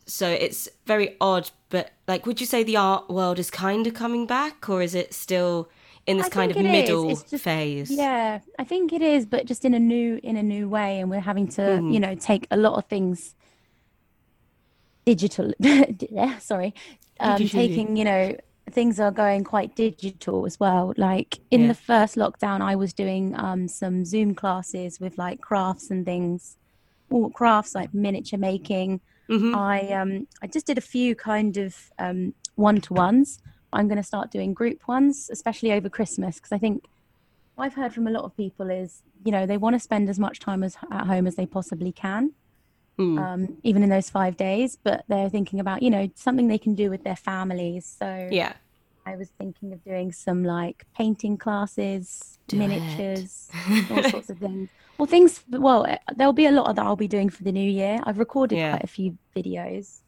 [0.06, 1.50] so it's very odd.
[1.70, 4.94] But like, would you say the art world is kind of coming back, or is
[4.94, 5.68] it still
[6.06, 7.90] in this I kind of it middle just- phase?
[7.90, 11.10] Yeah, I think it is, but just in a new in a new way, and
[11.10, 11.90] we're having to, Mm-hmm.
[11.92, 13.34] you know, take a lot of things
[15.04, 15.52] digital.
[15.58, 16.74] yeah, sorry,
[17.20, 18.36] um, taking, you know,
[18.70, 20.94] things are going quite digital as well.
[20.96, 21.68] Like in Yeah.
[21.68, 26.56] the first lockdown, I was doing um, some Zoom classes with like crafts and things,
[27.10, 29.00] all crafts like miniature making.
[29.28, 29.54] Mhm.
[29.54, 33.38] I um I just did a few kind of um one to ones.
[33.74, 36.84] I'm going to start doing group ones, especially over Christmas, because I think
[37.54, 40.08] what I've heard from a lot of people is you know they want to spend
[40.08, 42.32] as much time as at home as they possibly can,
[42.98, 43.18] Mm.
[43.18, 44.76] um, even in those five days.
[44.82, 47.84] But they're thinking about you know something they can do with their families.
[47.98, 48.52] So yeah.
[49.06, 53.50] I was thinking of doing some like painting classes, Do miniatures,
[53.90, 54.68] all sorts of things.
[54.96, 55.42] Well, things.
[55.50, 58.00] Well, eh, there'll be a lot of that I'll be doing for the new year.
[58.04, 58.70] I've recorded Yeah.
[58.72, 59.98] quite a few videos.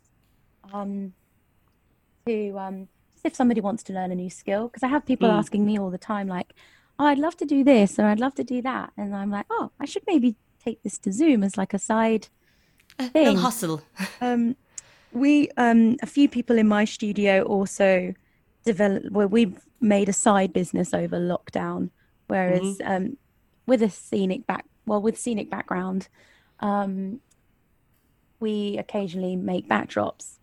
[0.73, 1.13] Um,
[2.27, 2.89] to um,
[3.27, 5.39] if somebody wants to learn a new skill, because I have people Mm.
[5.39, 6.55] asking me all the time, like,
[6.99, 9.47] "Oh, I'd love to do this," or "I'd love to do that," and I'm like,
[9.51, 12.29] "Oh, I should maybe take this to Zoom as like a side
[12.99, 13.83] A little thing." hustle.
[14.21, 14.57] Um,
[15.13, 18.15] we um a few people in my studio also
[18.65, 21.91] developed well we've made a side business over lockdown
[22.27, 23.17] whereas um
[23.67, 26.09] with a scenic back well with scenic background
[26.61, 27.21] um
[28.41, 30.39] we occasionally make backdrops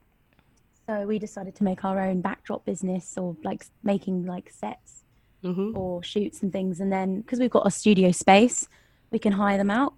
[0.88, 5.04] so we decided to make our own backdrop business or like making like sets
[5.42, 8.68] hmm or shoots and things and then because we've got a studio space
[9.12, 9.94] we can hire them out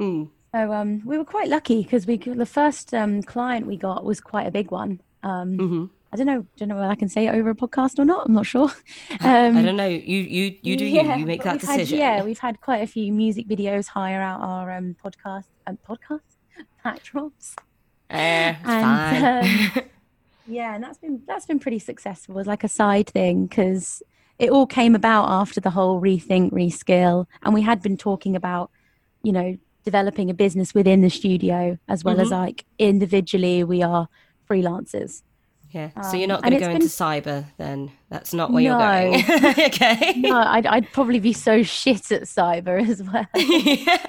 [0.00, 0.28] Mm.
[0.52, 4.20] so um, we were quite lucky because we the first um, client we got was
[4.20, 5.00] quite a big one.
[5.22, 7.98] Um, hmm I don't know, don't know whether I can say it over a podcast
[7.98, 8.26] or not.
[8.26, 8.70] I'm not sure.
[9.20, 9.86] Um, I don't know.
[9.88, 11.20] You you you do yeah, you.
[11.20, 11.98] You make that we've had- decision.
[11.98, 16.20] yeah, we've had quite a few music videos hire out our um, podcast um, podcast
[16.84, 17.54] backdrops.
[18.10, 19.84] Eh, it's And, fine.
[20.46, 24.02] Yeah, and that's been that's been pretty successful as like a side thing because
[24.38, 28.70] it all came about after the whole rethink, reskill, and we had been talking about,
[29.22, 32.32] you know, developing a business within the studio as well as Mhm.
[32.32, 34.08] like individually we are
[34.48, 35.22] freelancers.
[35.74, 35.90] Yeah.
[36.02, 37.90] So you're um, not going to go been- into cyber then?
[38.08, 39.14] That's not where you're going.
[39.58, 40.14] okay.
[40.16, 43.26] No, I'd, I'd probably be so shit at cyber as well.
[43.34, 44.06] Yeah.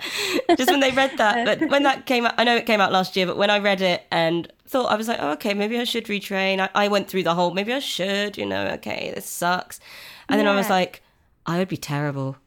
[0.56, 2.92] Just when they read that, but when that came out, I know it came out
[2.92, 5.80] last year, but when I read it and thought, I was like, oh, okay, maybe
[5.80, 6.60] I should retrain.
[6.60, 9.80] I, I went through the whole, maybe I should, you know, okay, this sucks.
[10.30, 11.02] And then I was like,
[11.48, 12.38] I would be terrible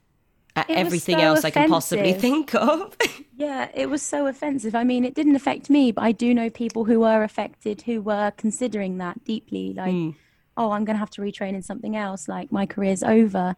[0.55, 2.97] at It everything so else I can possibly think of.
[3.39, 4.75] Yeah, it was so offensive.
[4.75, 8.03] I mean, it didn't affect me, but I do know people who were affected who
[8.03, 9.73] were considering that deeply.
[9.75, 10.17] Like, Mm.
[10.57, 12.27] oh, I'm going to have to retrain in something else.
[12.27, 13.55] Like, my career's over.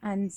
[0.00, 0.30] And,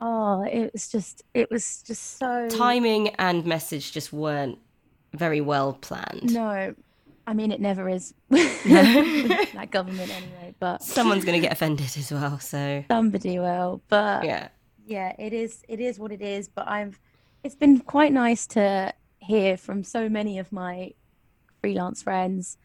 [0.00, 2.48] oh, it was just, it was just so.
[2.48, 4.58] Timing and message just weren't
[5.12, 6.32] very well planned.
[6.32, 6.74] No,
[7.26, 8.14] I mean, it never is.
[8.30, 12.38] That government anyway, but Someone's going to get offended as well.
[12.40, 13.82] So, somebody will.
[13.88, 14.48] But yeah.
[14.86, 16.98] yeah it is it is what it is but i've
[17.44, 20.92] it's been quite nice to hear from so many of my
[21.60, 22.58] freelance friends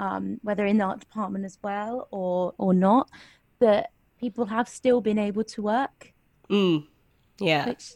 [0.00, 3.08] um, whether in the art department as well or or not
[3.60, 6.12] that people have still been able to work
[6.50, 6.86] Mm.
[7.40, 7.66] Yeah.
[7.66, 7.94] which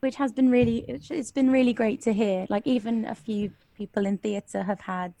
[0.00, 4.04] which has been really it's, been really great to hear like even a few people
[4.04, 5.14] in theatre have had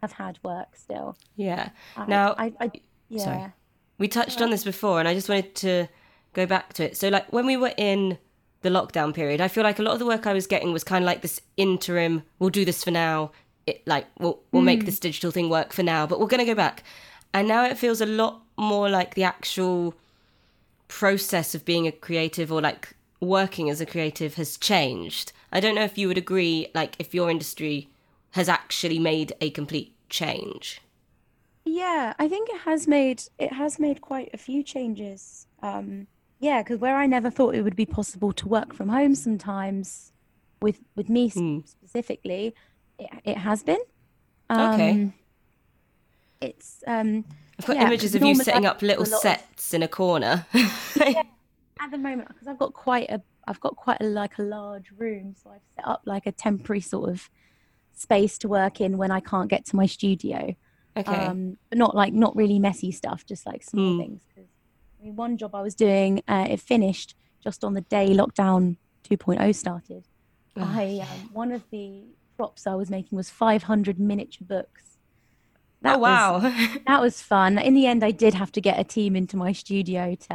[0.00, 1.70] have had work still Yeah.
[1.96, 2.70] I- Now- I, I
[3.08, 3.52] yeah Sorry.
[3.98, 5.86] We touched on this before, and I just wanted to
[6.32, 6.96] go back to it.
[6.96, 8.16] So, like, when we were in
[8.62, 10.84] the lockdown period, I feel like a lot of the work I was getting was
[10.84, 12.22] kind of like this interim.
[12.38, 13.32] We'll do this for now.
[13.66, 16.54] It like we'll we'll make this digital thing work for now, but we're gonna go
[16.54, 16.82] back.
[17.32, 19.94] And now it feels a lot more like the actual
[20.88, 25.32] process of being a creative or like working as a creative has changed.
[25.52, 27.88] I don't know if you would agree, like if your industry
[28.32, 30.80] has actually made a complete change.
[31.64, 35.46] Yeah, I think it has made it has made quite a few changes.
[35.62, 36.06] Um,
[36.40, 40.12] yeah, because where I never thought it would be possible to work from home sometimes,
[40.60, 41.60] with with me Hmm.
[41.64, 42.54] specifically,
[42.98, 43.78] it, it has been.
[44.50, 44.90] Okay.
[44.90, 45.14] Um,
[46.40, 47.24] it's um,
[47.58, 50.46] I've got Yeah, images of you setting up little lot of- sets in a corner.
[51.82, 54.90] at the moment because I've got quite a I've got quite a like a large
[54.96, 57.28] room, so I've set up like a temporary sort of
[57.94, 60.54] space to work in when I can't get to my studio.
[60.96, 61.26] okay.
[61.26, 63.98] um, but not like not really messy stuff, just like small Hmm.
[63.98, 64.22] things.
[65.00, 68.76] I mean, one job I was doing, uh, it finished just on the day lockdown
[69.08, 70.04] 2.0 started.
[70.56, 72.02] Oh, I um, one of the
[72.36, 74.98] props I was making was 500 miniature books.
[75.84, 76.38] oh was- wow.
[76.86, 77.58] that was fun.
[77.58, 80.34] In the end, I did have to get a team into my studio to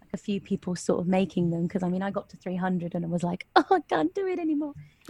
[0.00, 2.94] like a few people sort of making them because I mean I got to 300
[2.96, 4.72] and I was like, oh, I can't do it anymore.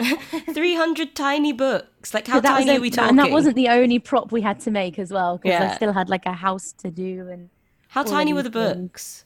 [0.52, 2.12] 300 tiny books.
[2.12, 3.08] Like how So that was tiny a- are we that- talking?
[3.10, 5.72] And that wasn't the only prop we had to make as well because Yeah.
[5.72, 7.48] I still had like a house to do and
[7.90, 9.24] How tiny were the books?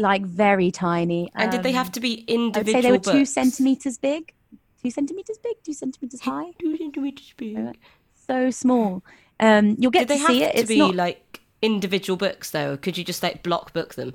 [0.00, 1.28] like very tiny.
[1.34, 3.10] And did they have Um, to be individual say they were books?
[3.18, 4.32] two centimeters big,
[4.80, 6.52] two centimeters big, two centimeters high.
[6.60, 7.76] Two centimeters big.
[8.14, 9.02] So small.
[9.40, 10.52] Um, you'll get Did they to have see it.
[10.52, 10.94] to It's be not.
[10.94, 12.76] like individual books though?
[12.76, 14.14] Could you just like block book them?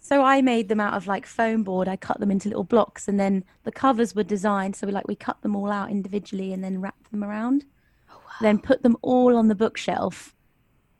[0.00, 1.86] So I made them out of like foam board.
[1.86, 4.74] I cut them into little blocks, and then the covers were designed.
[4.74, 7.66] So we like we cut them all out individually, and then wrapped them around.
[8.10, 8.32] Oh, wow.
[8.40, 10.34] Then put them all on the bookshelf,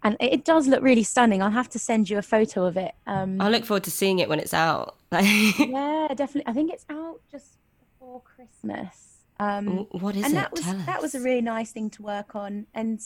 [0.02, 1.42] and it, does look really stunning.
[1.42, 2.92] I'll have to send you a photo of it.
[3.06, 4.96] Um, I look forward to seeing it when it's out.
[5.12, 6.46] yeah, definitely.
[6.46, 9.08] I think it's out just before Christmas.
[9.40, 10.36] Um, what is and it?
[10.36, 13.00] that was Tell that was a really nice thing to work on and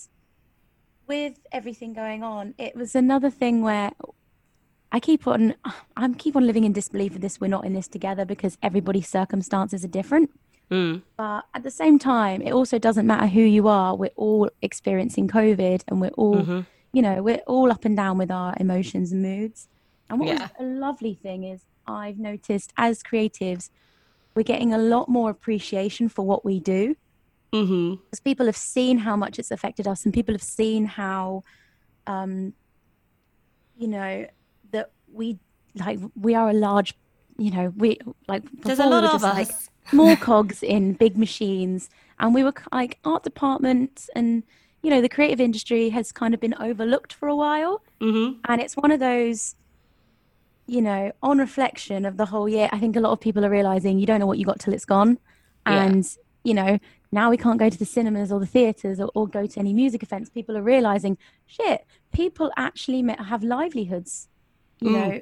[1.07, 3.91] with everything going on it was another thing where
[4.91, 5.55] i keep on
[5.97, 9.09] i'm keep on living in disbelief of this we're not in this together because everybody's
[9.09, 10.31] circumstances are different
[10.71, 14.49] Mm, but at the same time it also doesn't matter who you are we're all
[14.63, 16.65] experiencing covid and we're all mhm.
[16.93, 19.69] You know we're all up and down with our emotions and moods
[20.11, 20.41] and what Yeah.
[20.43, 23.71] was a lovely thing is i've noticed as creatives
[24.35, 26.95] we're getting a lot more appreciation for what we do
[27.53, 27.99] Mhm.
[28.05, 31.45] because people have seen how much it's affected us and people have seen how
[32.07, 32.53] um
[33.77, 34.27] you know
[34.71, 35.39] that we
[35.75, 36.95] like we are a large
[37.39, 39.23] you know we like There's a we lot of us.
[39.23, 39.51] like
[39.91, 44.43] small cogs in big machines and we were like art department and
[44.83, 48.39] you know the creative industry has kind of been overlooked for a while Mhm.
[48.49, 49.55] and it's one of those
[50.67, 53.51] you know on reflection of the whole year i think a lot of people are
[53.51, 55.19] realizing you don't know what you got till it's gone
[55.67, 55.85] Yeah.
[55.85, 56.05] and
[56.45, 56.79] you know
[57.13, 59.73] now we can't go to the cinemas or the theaters or, or go to any
[59.73, 61.17] music events people are realizing
[61.47, 64.29] shit people actually have livelihoods
[64.81, 64.93] you Mm.
[64.95, 65.21] know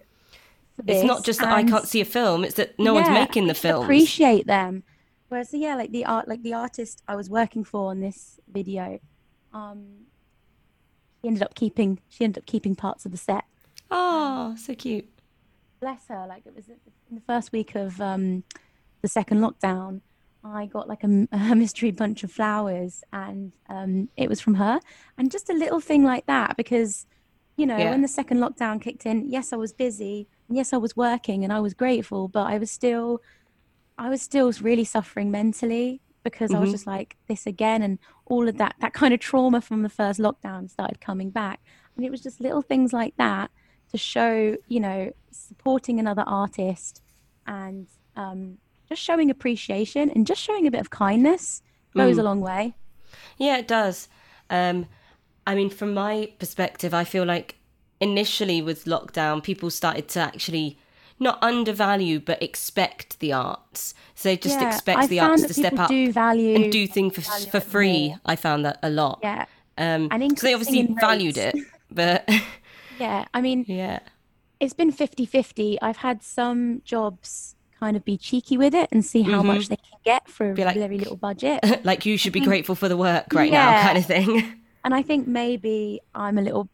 [0.87, 3.55] It's not just that I can't see a film; it's that no one's making the
[3.55, 3.85] films.
[3.85, 4.83] Appreciate them.
[5.29, 8.99] Whereas, yeah, like the art, like the artist I was working for on this video,
[9.53, 10.07] um,
[11.21, 12.01] she ended up keeping.
[12.09, 13.45] She ended up keeping parts of the set.
[13.91, 15.09] Oh, so cute.
[15.81, 16.27] Bless her.
[16.29, 16.77] Like it was in
[17.15, 18.45] the first week of um,
[19.03, 20.01] the second lockdown.
[20.43, 24.81] I got like a, a mystery bunch of flowers, and um, it was from her.
[25.19, 27.07] And just a little thing like that, because
[27.57, 27.91] you know, Yeah.
[27.91, 31.45] when the second lockdown kicked in, yes, I was busy, and yes, I was working,
[31.45, 33.21] and I was grateful, but I was still,
[33.99, 36.73] I was still really suffering mentally because I was Mhm.
[36.73, 37.99] just like this again, and
[38.31, 41.61] all of that, that kind of trauma from the first lockdown started coming back,
[41.97, 43.51] and it was just little things like that
[43.91, 47.03] to show, you know, supporting another artist,
[47.47, 48.57] and um,
[48.89, 51.63] just showing appreciation and just showing a bit of kindness
[51.97, 52.21] goes Mm.
[52.21, 52.75] a long way.
[53.37, 54.09] Yeah, it does.
[54.49, 54.87] Um,
[55.47, 57.57] I mean, from my perspective, I feel like
[58.01, 60.79] initially with lockdown, people started to actually
[61.21, 63.95] not undervalue but expect the arts.
[64.15, 67.15] So just Yeah, expect I the arts to step up do value, and do things
[67.15, 68.09] for, for free.
[68.09, 68.21] more.
[68.27, 69.21] I found that a lot.
[69.23, 69.45] yeah,
[69.79, 71.55] Um, And they obviously valued it,
[71.91, 72.29] but
[72.99, 73.27] yeah.
[73.35, 74.01] I mean, yeah,
[74.59, 79.23] it's been 50-50 i've had some jobs kind of be cheeky with it and see
[79.23, 79.47] how Mhm.
[79.47, 82.75] much they can get for a like- very little budget like you should be grateful
[82.75, 84.31] for the work right now, kind of thing.
[84.85, 86.69] and i think maybe i'm a little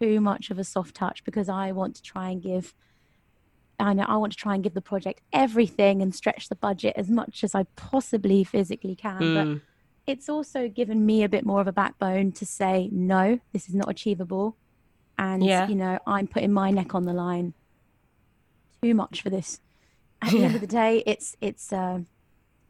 [0.00, 2.72] too much of a soft touch because i want to try and give
[3.80, 6.92] i know i want to try and give the project everything and stretch the budget
[6.96, 9.60] as much as i possibly physically can but Mm,
[10.06, 13.74] it's also given me a bit more of a backbone to say no this is
[13.74, 14.56] not achievable.
[15.18, 15.68] And Yeah.
[15.68, 17.52] you know i'm putting my neck on the line
[18.82, 19.60] too much for this.
[20.22, 22.00] At the end of the day it's it's uh,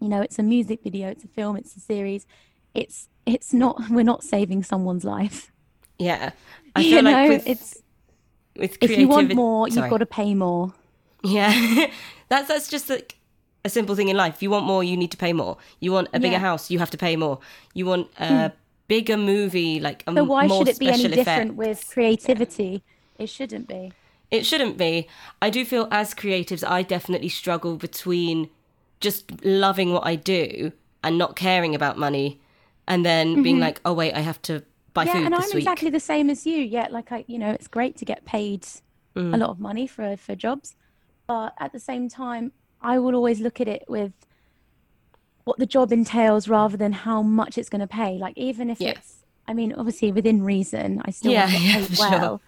[0.01, 2.27] you know it's a music video it's a film it's a series.
[2.75, 5.53] It's it's not we're not saving someone's life.
[5.99, 6.30] Yeah,
[6.74, 7.83] I You feel like know, with it's-
[8.57, 10.74] with if you want creativity- more, you've got to pay more.
[11.23, 11.87] Yeah,
[12.29, 13.16] that's that's just like
[13.64, 14.35] a simple thing in life.
[14.37, 15.57] If you want more, you need to pay more.
[15.81, 16.39] You want a bigger Yeah.
[16.51, 17.39] house, you have to pay more.
[17.75, 18.53] You want a
[18.87, 22.83] bigger movie, like a So why more should it be any special different with creativity?
[23.19, 23.93] It shouldn't be.
[24.31, 25.09] It shouldn't be.
[25.43, 28.49] I do feel as creatives, I definitely struggle between
[29.01, 32.41] just loving what I do and not caring about money,
[32.87, 34.62] and then being like, oh wait, I have to
[34.95, 35.09] buy Mm-hmm.
[35.09, 35.55] yeah, food and I'm week.
[35.55, 36.57] exactly the same as you.
[36.59, 38.66] Yeah, like I, you know, it's great to get paid
[39.16, 39.35] Mm.
[39.35, 40.77] a lot of money for for jobs,
[41.29, 44.12] but at the same time, I will always look at it with
[45.45, 48.18] what the job entails rather than how much it's going to pay.
[48.18, 51.97] Like even if it's, I mean, obviously within reason, I still want Yeah, yeah, for
[51.97, 52.09] sure.
[52.11, 52.43] well.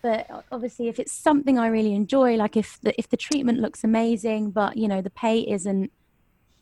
[0.00, 3.82] But obviously, if it's something I really enjoy, like if the if the treatment looks
[3.82, 5.90] amazing, but you know the pay isn't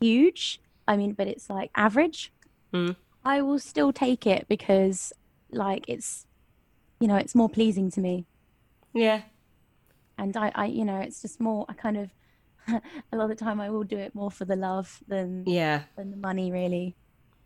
[0.01, 2.33] huge, I mean, but it's like average,
[2.73, 2.95] Mm.
[3.23, 5.13] I will still take it because
[5.51, 6.25] like it's,
[6.99, 8.25] you know, it's more pleasing to me
[8.93, 9.21] Yeah,
[10.17, 12.09] and I, I you know it's just more i kind of
[12.67, 15.83] a lot of the time i will do it more for the love than yeah,
[15.95, 16.95] than the money really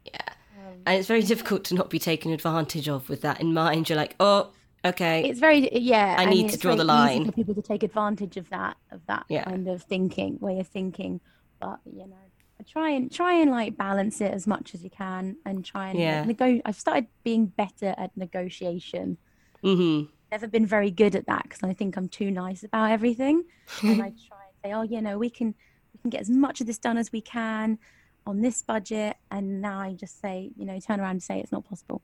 [0.06, 0.34] yeah.
[0.86, 3.88] And it's very difficult to not be taken advantage of with that in mind.
[3.88, 4.52] You're like, oh,
[4.84, 7.26] okay, it's very yeah I mean, need to draw the line.
[7.26, 9.44] for people to take advantage of that of that Yeah.
[9.44, 11.22] kind of thinking way of thinking
[11.60, 12.16] but you know
[12.60, 15.90] I try and try and like balance it as much as you can and try
[15.90, 16.24] and like, Yeah.
[16.26, 19.18] nego- i've started being better at negotiation
[19.64, 23.44] hmm never been very good at that because I think I'm too nice about everything.
[23.84, 25.48] and I try and say, oh, you know, we can
[25.94, 27.78] we can get as much of this done as we can
[28.26, 29.18] on this budget.
[29.30, 32.02] And now I just say, you know, turn around and say it's not possible.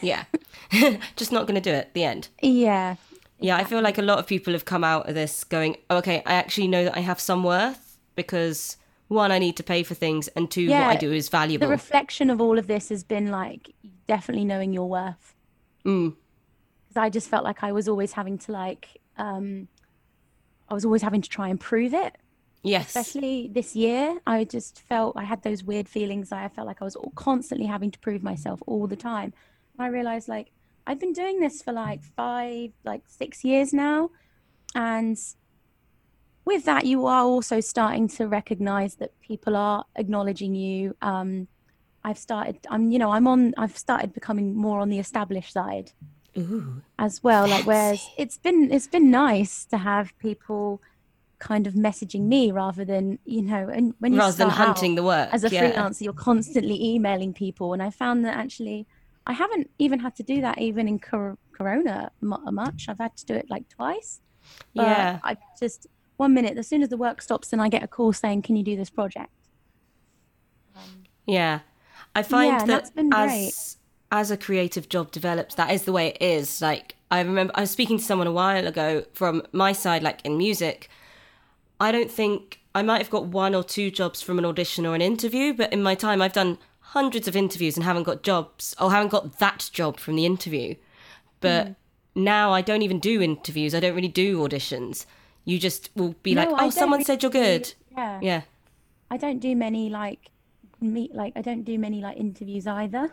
[0.00, 0.24] yeah.
[1.16, 1.94] Just not going to do it.
[1.94, 2.28] The end.
[2.42, 2.96] Yeah,
[3.38, 5.98] Yeah, I feel like a lot of people have come out of this going, "Oh,
[5.98, 8.76] okay, I actually know that I have some worth because
[9.08, 11.68] one, I need to pay for things, and two, what I do is valuable.
[11.68, 13.72] the reflection of all of this has been like
[14.08, 15.34] definitely knowing your worth.
[15.84, 16.16] Mm,
[16.96, 19.68] I just felt like I was always having to like, um,
[20.68, 22.16] I was always having to try and prove it.
[22.62, 22.88] yes.
[22.88, 26.84] especially this year i just felt i had those weird feelings i felt like i
[26.84, 29.32] was all constantly having to prove myself all the time
[29.78, 30.48] and i realized like
[30.86, 34.10] i've been doing this for like five like six years now
[34.74, 35.16] and
[36.44, 41.46] with that you are also starting to recognize that people are acknowledging you um
[42.02, 45.92] i've started i'm you know i'm on i've started becoming more on the established side
[46.38, 46.82] Ooh.
[46.98, 50.80] as well like whereas it's been it's been nice to have people
[51.38, 55.02] kind of messaging me rather than you know and when you Rather than hunting the
[55.02, 55.28] work.
[55.32, 55.70] as a yeah.
[55.70, 58.86] freelancer you're constantly emailing people and i found that actually
[59.26, 63.16] i haven't even had to do that even in cor- corona mu- much i've had
[63.16, 64.20] to do it like twice
[64.74, 65.20] But Yeah.
[65.24, 68.12] i just one minute as soon as the work stops and i get a call
[68.12, 69.30] saying can you do this project
[71.26, 71.60] Yeah.
[72.14, 73.48] I find Yeah, that that's been great.
[73.48, 73.76] as
[74.12, 76.60] as a creative job develops, that is the way it is.
[76.62, 80.20] Like I remember I was speaking to someone a while ago from my side, like
[80.24, 80.88] in music.
[81.80, 84.94] I don't think I might have got one or two jobs from an audition or
[84.94, 88.74] an interview, but in my time I've done hundreds of interviews and haven't got jobs
[88.80, 90.74] or haven't got that job from the interview.
[91.40, 91.72] But Hmm.
[92.14, 93.74] now I don't even do interviews.
[93.74, 95.04] I don't really do auditions.
[95.44, 98.42] You just will be No, like, "Oh, someone said you're really- good." yeah Yeah.
[99.10, 100.30] i don't do many like
[100.80, 103.12] meet like i don't do many like interviews either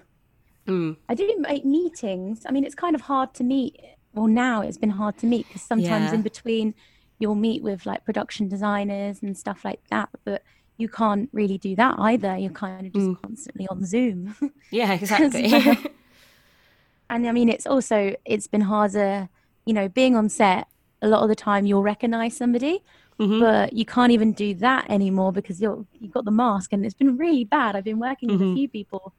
[0.68, 0.98] Mm.
[1.10, 2.44] I do make meetings.
[2.48, 3.80] I mean, it's kind of hard to meet.
[4.14, 6.16] Well, now it's been hard to meet because sometimes Yeah.
[6.16, 6.74] in between
[7.20, 10.42] you'll meet with like production designers and stuff like that, but
[10.78, 12.38] you can't really do that either.
[12.38, 13.22] You're kind of just Mm.
[13.22, 14.36] constantly on Zoom.
[14.72, 15.52] Yeah, exactly.
[15.52, 15.76] well.
[17.10, 19.30] and I mean, it's also it's been harder,
[19.66, 20.68] you know, being on set.
[21.02, 22.82] A lot of the time, you'll recognize somebody,
[23.20, 23.40] Mhm.
[23.42, 26.96] but you can't even do that anymore because you're you've got the mask, and it's
[26.96, 27.76] been really bad.
[27.76, 28.54] I've been working with Mhm.
[28.54, 29.14] a few people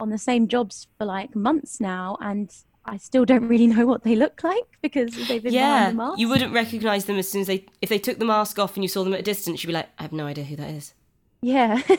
[0.00, 2.52] on the same jobs for like months now, and
[2.84, 5.92] I still don't really know what they look like because they've been behind the Yeah,
[5.92, 6.18] mask.
[6.18, 8.84] you wouldn't recognize them as soon as they if they took the mask off and
[8.84, 9.62] you saw them at a distance.
[9.62, 10.94] You'd be like, I have no idea who that is.
[11.42, 11.82] yeah.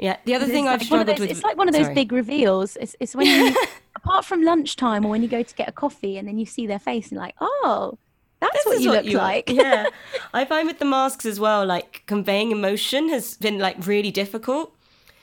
[0.00, 0.16] Yeah.
[0.26, 1.30] The other thing I've struggled those- with.
[1.32, 1.94] It's like one of those sorry.
[1.94, 2.76] big reveals.
[2.76, 3.52] It's, it's when you,
[3.96, 6.68] apart from lunchtime or when you go to get a coffee and then you see
[6.68, 7.98] their face and like, oh,
[8.40, 9.50] that's This what you what look you like.
[9.50, 9.86] yeah.
[10.32, 14.72] I find with the masks as well, like conveying emotion has been like really difficult.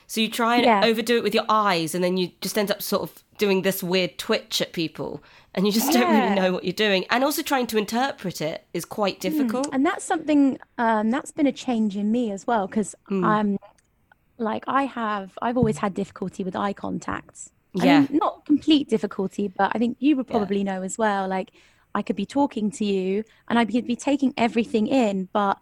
[0.08, 0.82] So you try and Yeah.
[0.84, 3.82] overdo it with your eyes, and then you just end up sort of doing this
[3.84, 5.22] weird twitch at people,
[5.54, 7.06] and you just don't really know what you're doing.
[7.10, 9.70] And also trying to interpret it is quite difficult.
[9.74, 13.24] and that's something um, that's been a change in me as well because Hmm.
[13.24, 13.58] I'm
[14.38, 17.52] like I have I've always had difficulty with eye contacts.
[17.80, 18.02] I Yeah.
[18.02, 21.28] mean, not complete difficulty, but I think you would probably know as well.
[21.28, 21.52] Like
[21.94, 25.58] I could be talking to you and I could be taking everything in, but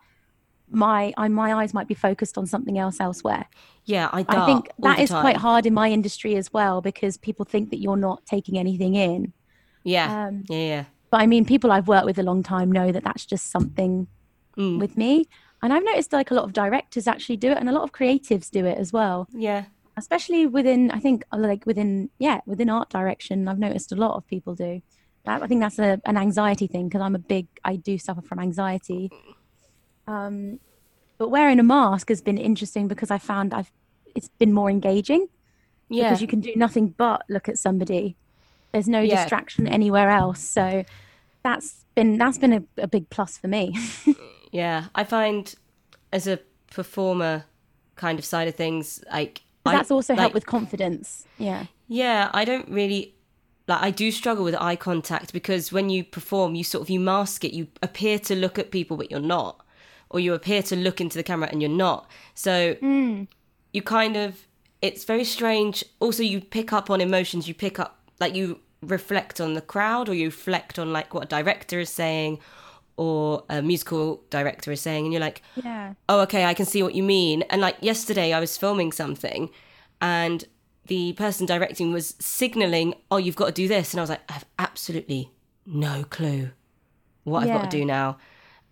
[0.69, 3.45] my I, my eyes might be focused on something else elsewhere.
[3.85, 4.25] Yeah, I.
[4.27, 7.69] I think that is is quite hard in my industry as well because people think
[7.71, 9.33] that you're not taking anything in.
[9.83, 10.27] Yeah.
[10.27, 10.57] Um, yeah.
[10.57, 10.85] Yeah.
[11.11, 14.07] but I mean, people I've worked with a long time know that that's just something
[14.57, 14.79] Mm.
[14.79, 15.25] with me.
[15.63, 17.91] And I've noticed like a lot of directors actually do it, and a lot of
[17.91, 19.27] creatives do it as well.
[19.33, 19.65] Yeah.
[19.97, 24.15] Especially within, I think, uh, like within, yeah, within art direction, I've noticed a lot
[24.15, 24.81] of people do.
[25.25, 28.21] That, I think that's a, an anxiety thing because I'm a big, I do suffer
[28.21, 29.09] from anxiety.
[30.07, 30.59] Um,
[31.17, 33.71] but wearing a mask has been interesting because I found I've,
[34.15, 35.27] it's been more engaging
[35.89, 36.09] Yeah.
[36.09, 38.15] because you can do nothing but look at somebody.
[38.71, 39.21] There's no Yeah.
[39.21, 40.41] distraction anywhere else.
[40.41, 40.83] So
[41.43, 43.75] that's been that's been a, a big plus for me.
[44.51, 45.51] Yeah, I find
[46.11, 46.37] as a
[46.71, 47.45] performer
[47.95, 51.25] kind of side of things, like I- that's also like, helped with confidence.
[51.39, 51.65] Yeah.
[51.87, 53.15] Yeah, I don't really
[53.67, 53.81] like.
[53.81, 57.43] I do struggle with eye contact because when you perform, you sort of you mask
[57.43, 57.53] it.
[57.53, 59.62] You appear to look at people, but you're not,
[60.13, 62.09] or you appear to look into the camera and you're not.
[62.35, 63.23] So hmm.
[63.73, 64.47] you kind of
[64.81, 65.83] it's very strange.
[65.99, 67.47] Also, you pick up on emotions.
[67.47, 71.23] You pick up like you reflect on the crowd, or you reflect on like what
[71.23, 72.39] a director is saying,
[72.97, 75.93] or a musical director is saying, and you're like, Yeah.
[76.09, 77.43] oh, okay, I can see what you mean.
[77.43, 79.49] And like yesterday, I was filming something
[80.01, 80.43] and
[80.87, 83.93] the person directing was signaling, oh, you've got to do this.
[83.93, 85.31] And I was like, I have absolutely
[85.65, 86.51] no clue
[87.23, 88.17] what I've got to do now.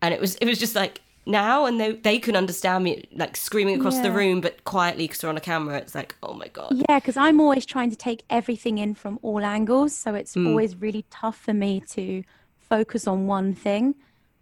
[0.02, 3.38] And it was, it was just like now, and they, they can understand me like
[3.38, 5.78] screaming across the room, but quietly because we're on a camera.
[5.78, 6.74] It's like, oh my God.
[6.89, 9.95] Yeah, because I'm always trying to take everything in from all angles.
[9.95, 12.24] So it's always really tough for me to
[12.57, 13.95] focus on one thing.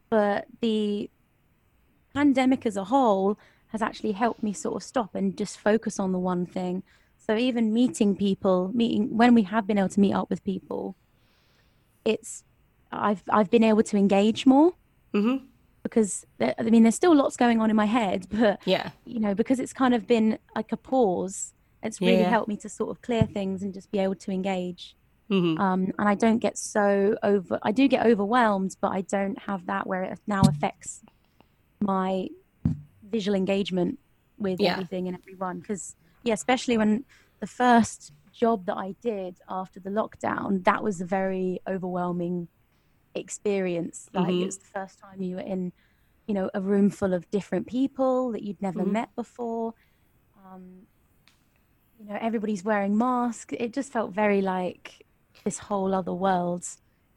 [0.10, 1.10] But the
[2.14, 6.12] pandemic as a whole has actually helped me sort of stop and just focus on
[6.12, 6.84] the one thing.
[7.18, 10.96] So even meeting people, meeting when we have been able to meet up with people,
[12.04, 12.44] it's
[12.92, 14.74] I've I've been able to engage more
[15.14, 15.38] hmm
[15.84, 18.92] because there, I mean there's still lots going on in my head, but Yeah.
[19.06, 21.54] you know, because it's kind of been like a pause,
[21.84, 22.30] it's really Yeah.
[22.30, 24.96] helped me to sort of clear things and just be able to engage.
[25.30, 29.40] hmm Um, and I don't get so over, I do get overwhelmed, but I don't
[29.40, 31.02] have that where it now affects
[31.82, 32.28] my
[33.04, 34.00] visual engagement
[34.38, 34.72] with Yeah.
[34.74, 35.60] everything and everyone.
[35.60, 37.06] Because, yeah, especially when
[37.42, 42.48] the first job that I did after the lockdown, that was a very overwhelming
[43.16, 44.10] experience.
[44.14, 44.42] Like, Mhm.
[44.42, 45.72] it was the first time you were in,
[46.28, 48.92] you know, a room full of different people that you'd never Mhm.
[48.92, 49.74] met before.
[50.46, 50.88] Um,
[52.00, 53.54] you know, everybody's wearing masks.
[53.60, 55.06] It just felt very like
[55.44, 56.66] this whole other world.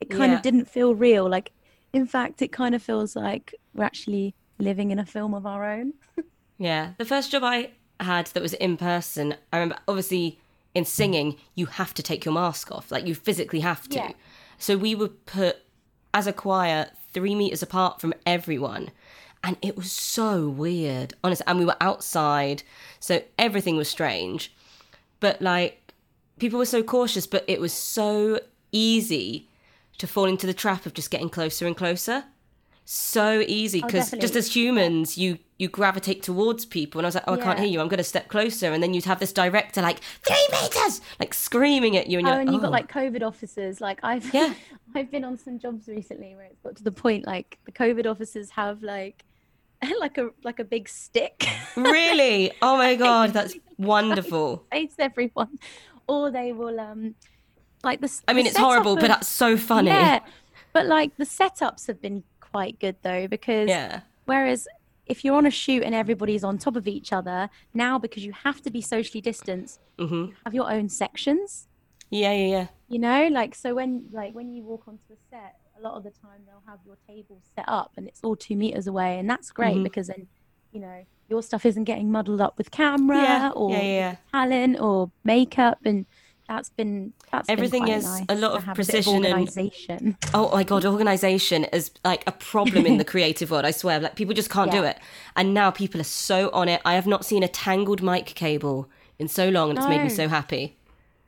[0.00, 0.36] It kind Yeah.
[0.38, 1.28] of didn't feel real.
[1.28, 1.52] Like,
[1.92, 5.64] in fact, it kind of feels like we're actually living in a film of our
[5.64, 5.94] own.
[6.58, 6.94] Yeah.
[6.98, 10.40] The first job I had that was in person, I remember obviously
[10.74, 12.90] in singing, you have to take your mask off.
[12.90, 13.96] Like you physically have to.
[13.98, 14.12] Yeah.
[14.58, 15.58] So we were put
[16.14, 18.90] as a choir three meters apart from everyone.
[19.44, 21.44] And it was so weird, honestly.
[21.46, 22.62] And we were outside,
[23.00, 24.54] so everything was strange.
[25.20, 25.92] But like,
[26.38, 28.40] people were so cautious, but it was so
[28.70, 29.48] easy
[29.98, 32.24] to fall into the trap of just getting closer and closer
[32.92, 37.14] so easy Oh, because just as humans you you gravitate towards people and i was
[37.14, 39.18] like oh i can't hear you i'm going to step closer and then you'd have
[39.18, 42.68] this director like three meters like screaming at you and Oh, and like, you've got
[42.68, 43.80] "Oh." like COVID officers.
[43.80, 44.52] Like I've Yeah.
[44.94, 48.04] I've been on some jobs recently where it's got to the point like the COVID
[48.06, 49.24] officers have like
[50.00, 55.58] like a like a big stick really oh my god that's wonderful face everyone,
[56.06, 57.14] or they will um
[57.82, 58.20] like the.
[58.28, 60.20] i mean the it's horrible setup but of- that's so funny Yeah,
[60.74, 62.22] but like the setups have been
[62.52, 64.68] quite good though because yeah whereas
[65.06, 68.32] if you're on a shoot and everybody's on top of each other now because you
[68.44, 71.66] have to be socially distanced, hmm you have your own sections.
[72.10, 75.54] yeah yeah yeah you know like so when like when you walk onto a set
[75.78, 78.54] a lot of the time they'll have your table set up and it's all two
[78.62, 79.82] meters away and that's great Mhm.
[79.88, 80.26] because then
[80.72, 80.98] you know
[81.30, 84.16] your stuff isn't getting muddled up with camera Yeah, or yeah, yeah.
[84.30, 86.04] talent or makeup and
[86.52, 90.50] that's been that's been Everything quite is nice a lot of precision and- organization Oh
[90.56, 93.64] my god, organization is like a problem in the creative world.
[93.64, 94.96] I swear, like people just can't do it.
[95.36, 96.80] And now people are so on it.
[96.84, 98.88] I have not seen a tangled mic cable
[99.18, 100.76] in so long, and it's made me so happy.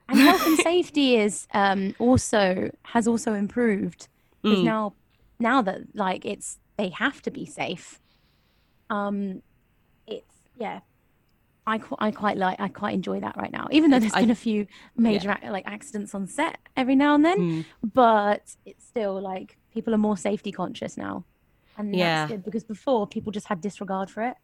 [0.08, 4.00] and health and safety is um also has also improved
[4.42, 4.64] because Mm.
[4.74, 4.92] now
[5.38, 7.86] now that like it's they have to be safe
[8.90, 9.40] um
[10.06, 10.80] it's yeah
[11.66, 14.20] I, qu- I quite like I quite enjoy that right now even though there's I-
[14.20, 17.64] been a few major ac- like accidents on set every now and then Mm.
[17.94, 21.24] but it's still like people are more safety conscious now
[21.78, 22.28] and Yeah.
[22.28, 24.36] good because before people just had disregard for it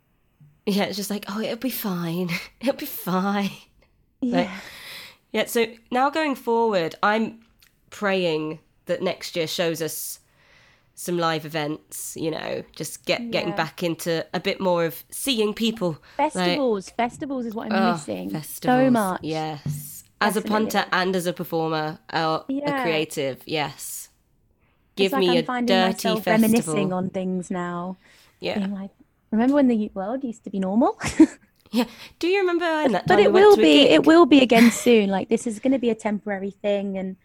[0.66, 2.30] Yeah, it's just like, oh, it'll be fine.
[2.60, 3.50] it'll be fine.
[4.20, 4.50] yeah
[5.32, 7.40] Yeah, so now going forward, I'm
[7.90, 10.20] praying that next year shows us
[11.00, 15.54] some live events, you know, just get getting back into a bit more of seeing
[15.54, 15.92] people.
[16.18, 20.04] like- festivals festivals is what I'm Oh, missing so much Yes.
[20.20, 24.10] As a punter and as a performer, or a creative, yes.
[24.94, 27.96] give it's like me I'm a finding dirty myself reminiscing on things now.
[28.40, 28.90] Yeah, like,
[29.30, 30.98] remember when the world used to be normal?
[31.70, 31.84] yeah.
[32.18, 35.60] Do you remember but it will be it will be again soon like this is
[35.60, 37.16] going to be a temporary thing and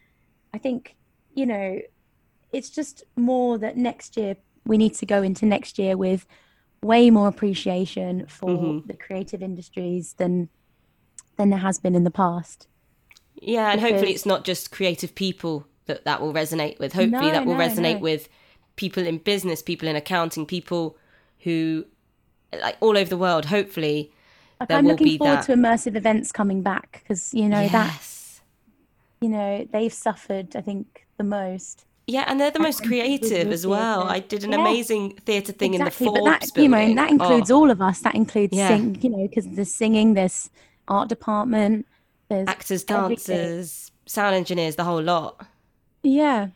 [0.54, 0.96] i think
[1.34, 1.82] you know
[2.56, 4.36] it's just more that next year
[4.66, 6.26] we need to go into next year with
[6.82, 8.88] way more appreciation for Mhm.
[8.88, 10.50] the creative industries than
[11.38, 12.68] than there has been in the past
[13.42, 16.94] Yeah, and hopefully it's not just creative people that that will resonate with.
[16.94, 18.08] Hopefully No, that will no, resonate no.
[18.10, 18.30] with
[18.78, 20.98] people in business, people in accounting, people
[21.40, 21.86] who
[22.66, 23.46] like all over the world.
[23.58, 24.12] Hopefully
[24.60, 25.46] like there i'm will looking be forward that.
[25.48, 28.42] to immersive events coming back because you know that yes.
[29.20, 33.66] you know they've suffered i think the most Yeah, and they're the most creative as
[33.66, 34.04] well.
[34.04, 34.62] I did an Yeah.
[34.62, 36.96] amazing theatre thing exactly in the but Forbes that you know building.
[36.96, 38.68] that includes Oh, all of us that includes Yeah.
[38.68, 40.50] sing you know because there's singing there's
[40.88, 41.88] art department
[42.30, 43.36] there's actors, everything.
[43.38, 45.48] dancers, sound engineers, the whole lot.
[46.04, 46.50] yeah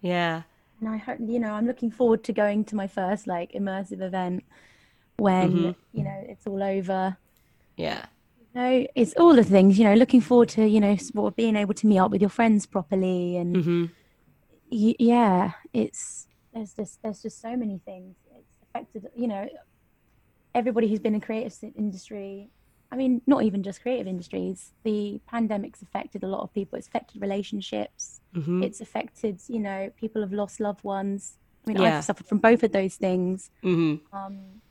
[0.00, 0.42] Yeah.
[0.80, 4.00] and i hope you know i'm looking forward to going to my first like immersive
[4.02, 4.42] event
[5.16, 5.74] when Mhm.
[5.92, 7.16] you know it's all over
[7.76, 8.06] Yeah.
[8.52, 11.36] you know it's all the things you know looking forward to you know sort of
[11.36, 13.84] being able to meet up with your friends properly and hmm
[14.70, 18.16] y- yeah it's there's just there's just so many things.
[18.34, 19.48] It's affected you know
[20.54, 22.50] everybody who's been in creative industry
[22.90, 26.78] i mean not even just creative industries the pandemic's affected a lot of people.
[26.78, 28.20] It's affected relationships.
[28.34, 31.38] Hmm it's affected you know people have lost loved ones.
[31.66, 31.98] I mean Yeah.
[31.98, 33.50] i've suffered from both of those things.
[33.62, 34.62] Hmm um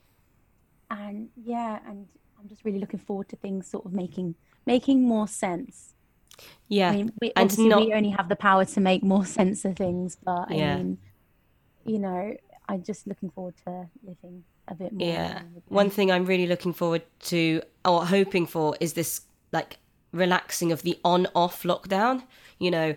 [0.91, 2.07] and yeah and
[2.39, 4.35] i'm just really looking forward to things sort of making
[4.67, 5.94] making more sense
[6.67, 6.89] Yeah.
[6.91, 9.75] I mean, we, obviously not- we only have the power to make more sense of
[9.75, 10.77] things, but I Yeah.
[10.77, 10.97] mean,
[11.86, 12.36] you know,
[12.67, 15.07] I'm just looking forward to living a bit more.
[15.07, 15.41] Yeah.
[15.67, 19.21] One thing I'm really looking forward to or hoping for is this
[19.51, 19.77] like
[20.11, 22.23] relaxing of the on off lockdown.
[22.57, 22.95] You know,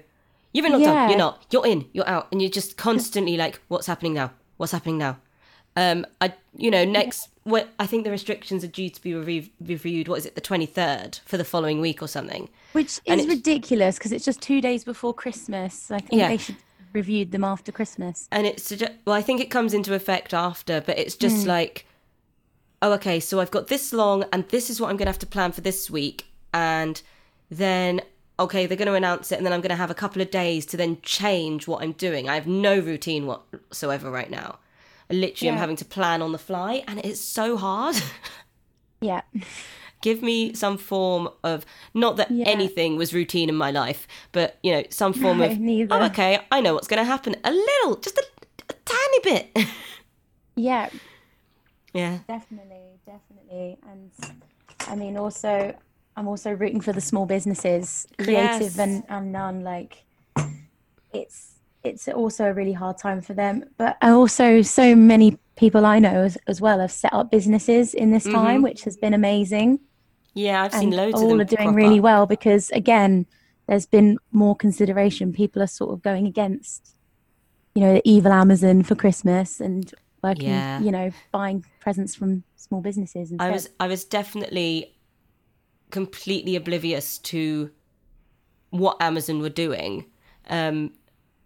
[0.52, 1.08] you've been locked down, Yeah.
[1.10, 4.32] you're not, you're in, you're out, and you're just constantly like, what's happening now?
[4.56, 5.18] What's happening now?
[5.76, 9.50] Um, I, you know, next, what I think the restrictions are due to be reviewed,
[9.60, 10.08] reviewed.
[10.08, 12.48] What is it, the 23rd for the following week or something?
[12.72, 15.90] Which and is it's- ridiculous because it's just two days before Christmas.
[15.90, 16.28] I think Yeah.
[16.28, 18.26] they should have reviewed them after Christmas.
[18.32, 18.72] and it's
[19.04, 21.84] well i think it comes into effect after but it's just like
[22.80, 25.18] oh okay so i've got this long and this is what i'm going to have
[25.18, 27.02] to plan for this week and
[27.50, 28.00] then
[28.40, 30.30] okay they're going to announce it and then i'm going to have a couple of
[30.30, 34.58] days to then change what i'm doing i have no routine whatsoever right now
[35.10, 37.96] literally I'm having to plan on the fly and it's so hard
[39.00, 39.22] Yeah.
[40.02, 42.44] give me some form of not that Yeah.
[42.48, 45.94] anything was routine in my life but you know some form No, of neither.
[45.94, 48.24] oh okay i know what's going to happen a little just a,
[48.70, 49.66] a tiny bit
[50.56, 50.88] Yeah,
[51.94, 53.78] yeah definitely, definitely.
[53.88, 54.10] And
[54.88, 55.72] I mean, also,
[56.16, 58.78] I'm also rooting for the small businesses, creative Yes.
[58.78, 59.60] and, and none.
[59.62, 60.02] Like,
[61.14, 63.64] it's it's also a really hard time for them.
[63.76, 68.10] But also, so many people I know as, as well have set up businesses in
[68.12, 69.80] this time, which has been amazing.
[70.34, 71.30] Yeah, I've seen loads of them.
[71.30, 72.04] all are doing really up.
[72.04, 73.26] well because again
[73.66, 76.94] there's been more consideration people are sort of going against
[77.74, 80.78] you know the evil amazon for christmas and working Yeah.
[80.80, 83.48] you know buying presents from small businesses instead.
[83.48, 84.94] I was I was definitely
[85.90, 87.70] completely oblivious to
[88.70, 90.04] what Amazon were doing.
[90.50, 90.92] Um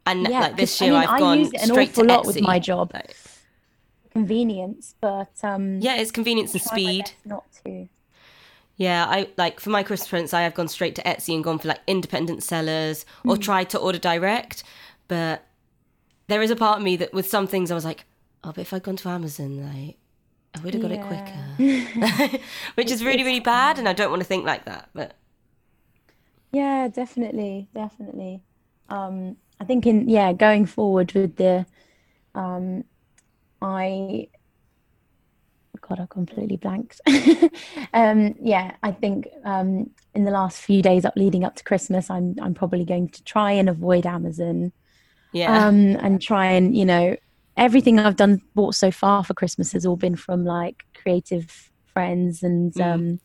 [0.07, 1.72] and yeah like this 'cause, I year mean, I've I gone use it an straight
[1.72, 2.42] awful to lot with Etsy.
[2.42, 3.16] my job Like,
[4.11, 7.12] convenience but um yeah, it's convenience and speed.
[7.24, 7.88] not to
[8.76, 11.59] Yeah, I like for my Christmas presents I have gone straight to Etsy and gone
[11.59, 13.42] for like independent sellers or Hmm.
[13.42, 14.64] tried to order direct,
[15.09, 15.44] but
[16.28, 18.05] there is a part of me that with some things I was like,
[18.44, 19.96] oh, but if I'd gone to Amazon, like
[20.55, 21.59] I would have got it quicker.
[22.74, 24.88] Which is really, really bad, and I don't want to think like that.
[24.94, 25.14] But
[26.53, 28.42] Yeah, definitely, definitely.
[28.88, 31.64] Um, I think in yeah, going forward with the,
[32.34, 32.82] um,
[33.60, 34.26] I,
[35.80, 37.00] God, I completely blanked.
[37.94, 42.08] Um, yeah, I think um, in the last few days up leading up to Christmas,
[42.10, 44.72] I'm I'm probably going to try and avoid Amazon,
[45.32, 47.16] yeah, um, and try and you know
[47.56, 52.42] everything I've done bought so far for Christmas has all been from like creative friends
[52.42, 52.94] and Mm.
[52.94, 53.20] um,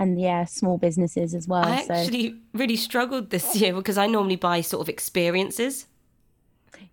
[0.00, 1.64] and yeah, small businesses as well.
[1.64, 1.94] I so.
[1.94, 5.86] actually really struggled this year because I normally buy sort of experiences.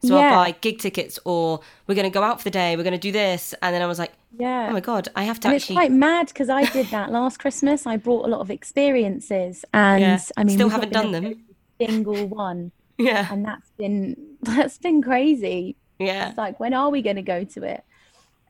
[0.04, 2.84] So I'll buy gig tickets, or we're going to go out for the day, we're
[2.84, 4.68] going to do this, and then I was like, Yeah.
[4.70, 5.76] oh my god, I have to and it's actually.
[5.78, 7.88] quite mad because I did that last Christmas.
[7.88, 11.24] I brought a lot of experiences, and Yeah, I mean, still we've not done them.
[11.24, 15.78] go to a Single one, Yeah, and that's been that's been crazy.
[16.00, 17.84] yeah, It's like, when are we going to go to it?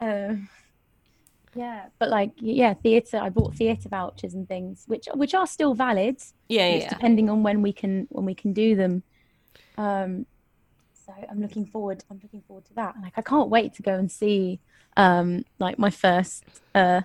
[0.02, 0.50] Um,
[1.58, 3.18] yeah, but like, yeah, theatre.
[3.18, 6.22] I bought theatre vouchers and things, which which are still valid.
[6.50, 6.90] yeah, yeah.
[6.90, 9.04] depending on when we can when we can do them.
[9.78, 10.26] Um,
[11.06, 12.04] so I'm looking forward.
[12.12, 12.96] I'm looking forward to that.
[13.02, 14.60] Like I can't wait to go and see
[14.98, 16.44] um like my first
[16.74, 17.02] uh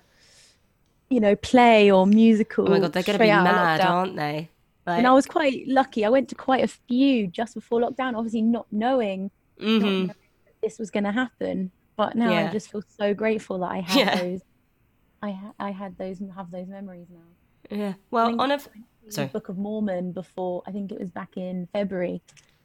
[1.09, 2.66] you know play or musical.
[2.66, 3.90] Oh my god, they're going to be straight out of mad, lockdown.
[3.90, 4.50] aren't they?
[4.86, 6.05] Like, And I was quite lucky.
[6.05, 9.80] I went to quite a few just before lockdown, obviously not knowing not mhm.
[9.80, 10.16] knowing that
[10.62, 11.70] this was going to happen.
[11.97, 12.49] But now Yeah.
[12.49, 14.16] I just feel so grateful that I had Yeah.
[14.22, 14.40] those.
[15.22, 17.76] I ha- I had those and have those memories now.
[17.76, 17.95] yeah.
[18.11, 19.28] Well, on a I went to the sorry.
[19.28, 20.62] Book of Mormon before.
[20.66, 22.22] I think it was back in February,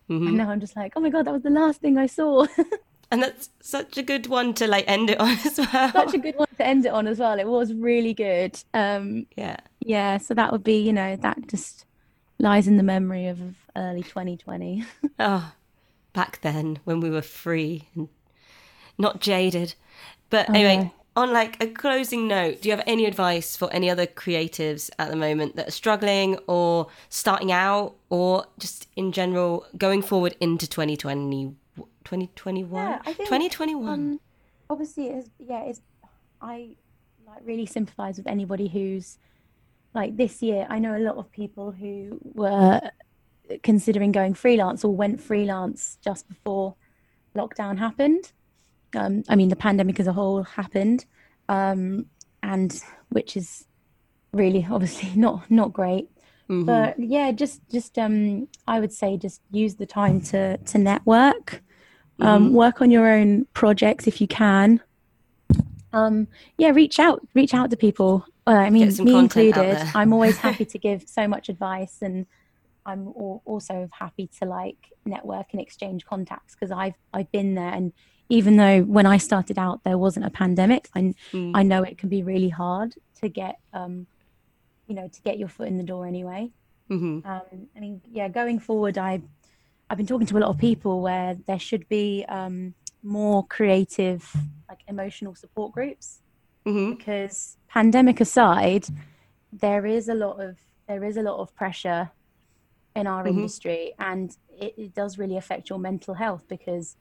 [0.10, 0.28] mhm.
[0.30, 2.48] and now I'm just like, oh my god, that was the last thing I saw.
[3.12, 5.92] and that's such a good one to like end it on as well.
[5.92, 7.38] Such a good one to end it on as well.
[7.40, 8.58] It was really good.
[8.74, 9.58] Um, yeah.
[9.82, 11.86] yeah, so that would be, you know, that just
[12.40, 13.40] lies in the memory of
[13.76, 14.84] early 2020.
[15.20, 15.52] Oh,
[16.14, 18.10] back then when we were free and
[18.98, 19.76] not jaded.
[20.30, 20.92] But Oh, anyway, no.
[21.16, 25.10] on like a closing note, do you have any advice for any other creatives at
[25.10, 30.68] the moment that are struggling or starting out or just in general going forward into
[30.68, 31.56] 2020,
[32.04, 32.84] 2021?
[32.84, 33.90] Yeah, I think, 2021.
[33.94, 34.20] Um,
[34.70, 35.82] obviously, it's yeah, it's
[36.42, 36.76] I
[37.26, 39.18] like really sympathise with anybody who's
[39.94, 40.68] like this year.
[40.70, 42.82] I know a lot of people who were
[43.64, 46.76] considering going freelance or went freelance just before
[47.36, 48.32] lockdown happened.
[48.96, 51.06] Um, I mean, the pandemic as a whole happened,
[51.50, 52.06] um,
[52.44, 52.80] and
[53.10, 53.66] which is
[54.34, 56.10] really obviously not not great.
[56.50, 56.66] Mhm.
[56.66, 61.62] But yeah, just just um, I would say just use the time to to network,
[62.20, 62.52] um, Mhm.
[62.54, 64.82] work on your own projects if you can.
[65.94, 66.28] Um,
[66.58, 68.26] yeah, reach out, reach out to people.
[68.46, 69.78] Uh, I mean, me included.
[69.96, 72.26] I'm always happy to give so much advice, and
[72.86, 77.74] I'm al- also happy to like network and exchange contacts because I've I've been there.
[77.74, 77.92] And
[78.30, 81.52] even though when I started out there wasn't a pandemic, I Mm.
[81.56, 84.08] I know it can be really hard to get um,
[84.88, 86.50] you know, to get your foot in the door anyway.
[86.90, 87.26] Mhm.
[87.26, 89.22] Um, I mean, yeah, going forward, I
[89.90, 92.74] I've been talking to a lot of people where there should be um,
[93.04, 94.34] more creative,
[94.70, 96.22] like emotional support groups
[96.66, 96.98] Mhm.
[96.98, 98.88] because pandemic aside,
[99.54, 100.58] there is a lot of
[100.88, 102.12] there is a lot of pressure
[102.96, 103.30] in our Mhm.
[103.30, 106.96] industry, and it, it does really affect your mental health because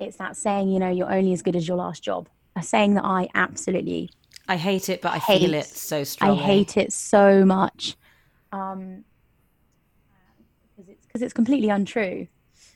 [0.00, 2.28] it's that saying, you know, you're only as good as your last job.
[2.56, 4.10] A saying that I absolutely
[4.48, 6.42] I hate it, but I feel hate- it so strongly.
[6.42, 7.96] I hate it so much
[8.50, 9.04] um,
[10.76, 12.26] because it's because it's completely untrue.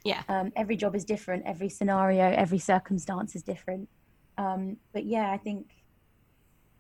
[0.05, 0.23] Yeah.
[0.29, 1.45] Um, every job is different.
[1.47, 3.89] Every scenario, every circumstance is different.
[4.39, 5.67] Um, but yeah, I think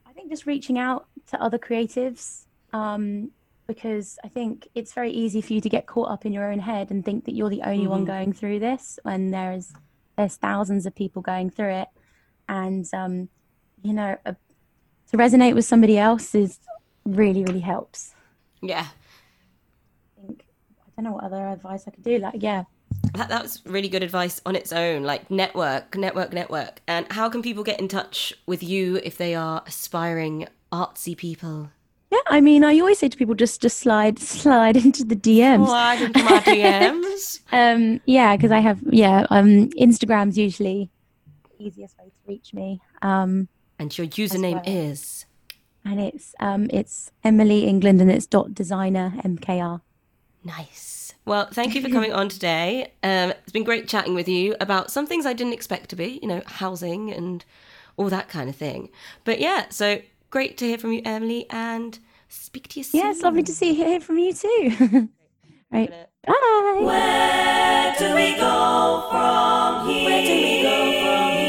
[0.07, 3.31] I think just reaching out to other creatives um,
[3.67, 6.61] because I think it's very easy for you to get caught up in your own
[6.61, 8.07] head and think that you're the only one Mhm.
[8.07, 9.73] going through this when there's
[10.17, 11.89] there's thousands of people going through it,
[12.49, 13.29] and um,
[13.83, 14.37] you know, a,
[15.11, 16.59] to resonate with somebody else is
[17.05, 18.15] really really helps.
[18.63, 18.87] Yeah.
[20.19, 20.45] I think
[20.81, 22.19] I don't know what other advice I could do.
[22.19, 22.65] Like, yeah,
[23.15, 25.03] That, that was really good advice on its own.
[25.03, 26.81] Like network, network, network.
[26.89, 31.71] And how can people get in touch with you if they are aspiring artsy people?
[32.15, 32.37] Yeah.
[32.37, 35.67] I mean, I always say to people, just just slide slide into the DMs.
[35.67, 37.41] Slide into my DMs.
[37.53, 39.27] Um, yeah, because I have yeah.
[39.31, 40.91] Um, Instagram's usually
[41.59, 42.81] the easiest way to reach me.
[43.03, 43.49] Um,
[43.79, 44.91] And your username well.
[44.91, 45.27] is.
[45.85, 49.81] and it's um, it's Emily England, and it's dot designer mkr.
[50.45, 51.15] Nice.
[51.27, 52.93] Well, thank you for coming on today.
[53.03, 56.19] Um, it's been great chatting with you about some things I didn't expect to be,
[56.21, 57.43] you know, housing and
[57.97, 58.91] all that kind of thing.
[59.25, 61.99] But yeah, so great to hear from you, Emily, and
[62.35, 63.01] speak to you soon.
[63.01, 65.09] Yeah, it's lovely to see hear from you too.
[65.71, 65.91] right,
[66.27, 66.81] bye.
[66.81, 70.05] Where do we go from here?
[70.05, 71.44] Where do we go from here?